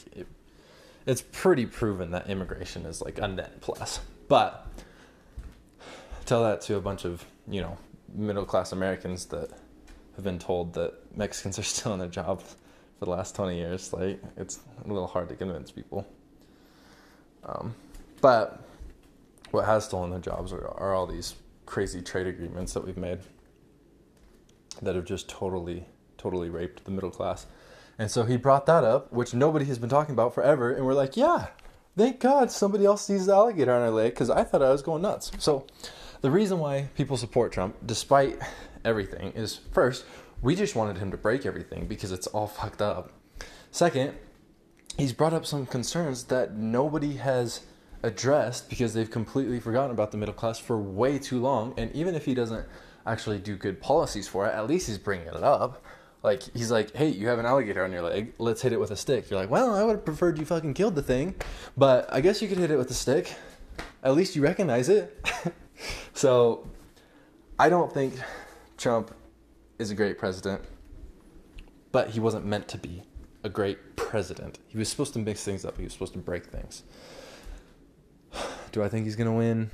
it 1.09 1.19
from 1.79 1.93
in 2.05 2.11
the 2.13 2.15
immigration 2.33 2.81
is 2.91 2.97
like 3.03 3.15
an 3.25 3.33
then 3.39 3.51
plus 3.67 3.91
but 4.29 6.61
you 6.71 6.79
one 6.85 6.97
you 7.55 7.63
know 7.65 7.73
middle 8.27 8.45
class 8.51 8.73
Americans 8.75 9.23
the 9.33 9.35
one 10.19 10.37
told 10.47 10.63
the 10.77 10.79
Mexican 11.21 11.51
town 11.83 12.01
a 12.01 12.07
ج 12.07 12.19
the 13.01 13.03
last 13.11 13.35
two 13.35 13.51
years 13.53 13.85
لَگ 13.95 14.03
it 14.41 14.49
hardly 15.15 15.37
convince 15.41 15.75
people 15.75 16.01
what 19.53 19.67
has 19.69 19.87
told 19.91 20.13
a 20.13 20.19
ج 20.19 20.29
crazy 21.75 21.93
agreement 21.97 22.77
we 22.85 22.93
made 23.01 23.19
that 24.87 24.95
was 24.97 25.05
just 25.09 25.25
thoroughly 25.37 25.81
we 26.55 26.67
to 26.73 26.73
the 26.87 26.89
middle 26.95 27.11
class 27.17 27.41
reason 27.99 28.69
why 36.59 36.83
people 36.97 37.17
support 37.17 37.49
Trump 37.49 37.71
despite 37.87 38.27
everything 39.07 39.31
is 39.37 39.55
first 39.75 40.05
which 40.43 40.61
yes 40.61 40.77
want 40.77 40.91
it 40.93 41.03
ہین 41.03 41.11
پرٛایک 41.23 41.47
everything 41.47 41.75
because 41.89 42.13
it 42.13 42.29
of 42.41 42.59
ہَک 42.65 42.83
second 43.79 44.11
is 45.03 45.13
brought 45.19 45.33
up 45.35 45.45
some 45.51 45.65
concerns 45.73 46.25
that 46.31 46.51
nobody 46.89 47.17
has 47.25 47.59
address 48.23 48.63
because 48.71 48.95
they 48.97 49.05
completely 49.15 49.61
gone 49.75 50.31
class 50.41 50.63
for 50.67 50.77
what 50.99 51.33
you 51.33 51.43
long 51.43 51.71
and 51.77 51.91
even 52.03 52.15
if 52.17 52.29
he 52.29 52.35
does 52.35 52.53
and 52.53 52.63
actually 53.07 53.39
the 53.45 53.57
can 53.63 53.75
follow 53.87 54.05
for 54.33 54.47
all 54.49 54.69
bring 55.05 55.27
a 55.27 55.39
ل 55.39 55.71
لَگ 56.27 56.49
his 56.61 56.71
like 56.71 56.89
hey 57.01 57.07
you 57.07 57.29
hell 57.35 57.79
one 57.79 57.95
لَگ 58.05 58.15
late 58.15 58.41
with 58.41 59.83
luck 59.89 60.07
prefer 60.07 60.61
killing 60.97 61.31
but 61.79 62.11
guess 62.25 62.43
you 62.43 62.49
can 62.51 62.61
Herrick 62.61 62.71
at 62.71 64.15
least 64.17 64.37
you 64.37 64.47
he 64.47 64.53
can 64.57 64.71
ease 64.71 64.91
of 66.23 66.55
up 67.83 67.95
the 67.95 68.09
Trump 68.83 69.03
is 69.81 69.93
a 69.93 69.95
great 69.99 70.13
president 70.15 71.95
but 71.95 72.15
he 72.15 72.21
was 72.21 72.35
mean 72.43 72.61
to 72.71 72.79
agree 73.59 73.73
president 73.97 74.59
you 74.75 74.85
suppose 74.93 75.15
them 75.15 75.25
things 75.25 75.67
up 75.67 75.81
you 75.81 75.89
suppose 75.95 76.13
them 76.15 76.21
break 76.27 76.45
things 76.51 76.83
take 78.73 79.07
us 79.07 79.17
go 79.17 79.33
when 79.39 79.65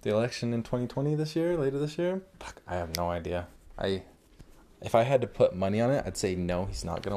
the 0.00 0.12
election 0.12 0.60
sheer 1.32 1.56
there 1.56 1.76
I 1.76 2.76
have 2.76 2.86
no 2.96 3.10
idea 3.10 3.42
if 4.84 4.94
I 4.96 5.04
had 5.08 5.24
the 5.24 5.54
man 5.62 5.74
at 5.80 6.16
sitter 6.18 7.08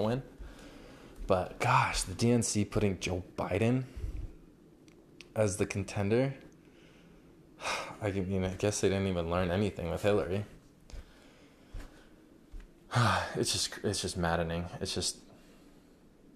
case 8.60 8.84
may 8.84 9.24
lower 9.24 9.52
any 9.52 9.70
the 9.70 9.92
marine 9.92 10.44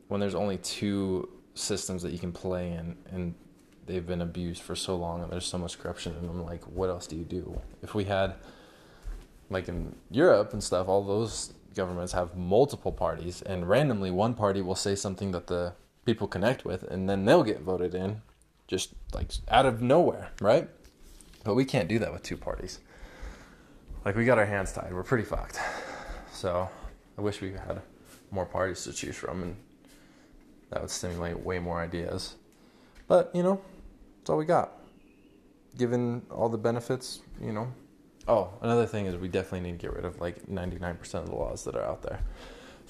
one 0.10 0.22
years 0.24 0.36
only 0.36 0.58
though 0.64 1.24
system 1.56 1.98
you 2.04 2.18
can 2.22 2.32
fly 2.42 2.66
the 3.88 4.00
we 4.00 4.04
a 4.04 4.08
a 4.08 4.12
a 4.12 4.14
a 4.14 4.24
a 4.34 4.42
use 4.42 4.62
for 4.66 4.76
so 4.86 4.94
long 5.02 5.40
some 5.50 5.62
as 5.64 5.76
crushing 5.78 6.14
like 9.52 9.62
in 9.70 9.90
you 10.12 10.44
principle 10.52 10.76
of 10.78 10.90
all 10.90 11.04
those 11.06 11.50
governments 11.78 12.14
have 12.16 12.28
more 12.50 12.68
four 12.84 12.92
parties 12.98 13.44
and 13.46 13.64
ویٚن 13.70 13.92
وَن 14.18 14.34
party 14.40 14.62
واس 14.68 14.80
C 14.84 14.96
سمتھِ 15.04 15.24
that 15.34 15.52
people 16.06 16.28
connect 16.34 16.66
with 16.68 16.84
in 16.92 17.10
نو 17.26 17.40
گی 17.46 17.54
ون 17.66 18.14
just 18.72 18.94
like 19.16 19.30
eight 19.54 19.66
O 19.66 19.72
where 20.12 20.24
right 20.46 20.68
we 21.58 21.64
can 21.72 21.88
D 21.88 21.98
دو 22.02 22.18
تھو 22.24 22.36
parties 22.44 22.78
like 24.06 24.16
weak 24.18 24.38
ہینس 24.50 24.72
تہِ 24.74 25.04
free 25.10 25.24
part 25.30 25.52
so 26.42 26.50
V 27.18 27.32
ہٮ۪ 27.68 27.78
more 28.34 28.46
parts 28.52 29.04
V 31.46 31.60
more 31.66 31.80
I 31.82 31.88
ڈس 32.00 32.34
بِہِ 33.08 33.18
کِن 33.34 33.46
آل 36.42 36.50
دیٚنفِٹس 36.64 37.08
U 37.42 37.54
نو 37.54 37.66
او 38.30 38.44
اَند 38.62 39.84
وایِک 39.84 40.38
ninety 40.50 40.78
nine 40.82 40.96
person 41.00 41.24
loose 41.30 41.68
اَل 41.68 41.78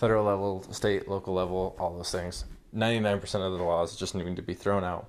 لیبَل 0.03 0.73
state 0.73 1.07
local 1.09 1.33
لیبول 1.39 1.67
of 1.87 2.07
تھٔنس 2.09 2.43
نینٛٹی 2.73 2.99
nine 2.99 3.19
person 3.19 3.39
last 3.59 3.99
جس 4.01 4.15
نِنڈ 4.15 4.39
P 4.45 4.53
ترٛاو 4.63 4.79
ناو 4.79 4.99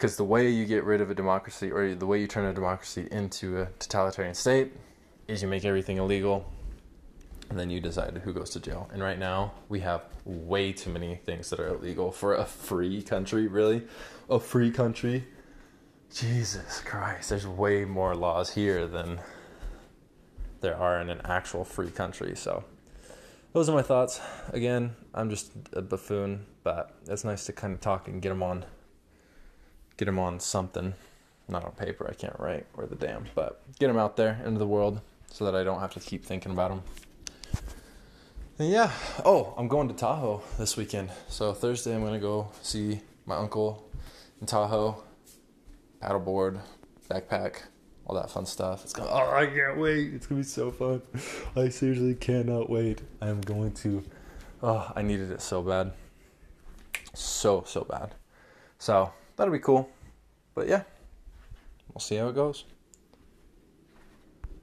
کِژھ 0.00 0.14
تٔے 0.18 1.12
ڈیما 1.14 1.36
کیٚنٛہہ 1.48 1.74
وۄی 2.04 2.26
تھٲماکرٛی 2.30 3.02
اِن 4.26 4.34
سٹی 4.34 4.64
اِز 5.32 5.42
یی 5.44 5.58
کی 5.60 5.82
تولی 5.96 6.20
گوٚن 6.22 7.70
یوٗ 7.70 7.80
ڈِزایڈ 7.82 8.16
ہیوٗ 8.26 8.34
گو 8.38 8.44
سُہ 8.52 8.60
تہِ 8.64 8.72
آو 8.74 8.84
اِنٹ 8.92 9.02
نی 9.22 9.26
V 9.70 9.80
ہیٚف 9.84 10.26
weight 10.50 10.86
mean 10.94 11.14
they 11.24 11.40
so 11.48 12.10
for 12.20 12.32
a 12.34 12.44
free 12.66 13.00
country 13.10 13.46
we 13.56 14.70
countries 14.76 16.56
کر 16.90 17.84
more 17.94 18.14
loss 18.24 18.56
here 18.56 18.86
than 18.96 19.16
there 20.60 20.74
on 20.74 21.08
an 21.08 21.18
at 21.24 21.54
oh 21.54 21.62
فنٹری 21.64 22.34
سوز 23.54 23.70
ماس 23.70 24.20
اگین 24.54 24.84
اے 24.84 25.20
ام 25.20 25.28
جس 25.28 25.44
ایٹ 25.76 25.90
دِل 26.08 26.36
بایس 26.64 27.50
کِرمان 28.22 28.60
کِرمان 29.96 30.38
سمتن 30.38 30.90
کِر 31.50 32.30
تر 34.02 34.04
ورلڈ 34.66 35.78
کِن 36.18 36.40
کُن 36.40 36.58
او 39.24 39.36
امک 39.60 39.72
دِس 40.62 40.78
ویکین 40.78 41.06
سو 41.36 41.52
تھرسڈے 41.60 41.96
مےٚ 41.98 42.20
گوٚو 42.22 42.44
سنکو 42.70 43.68
ایربورڈ 46.08 46.58
پیک 47.08 47.28
پیک 47.30 47.54
سَر 48.10 48.18
کویِ 48.18 50.00
مےٚ 62.10 62.34
گوٚژھ 62.36 62.79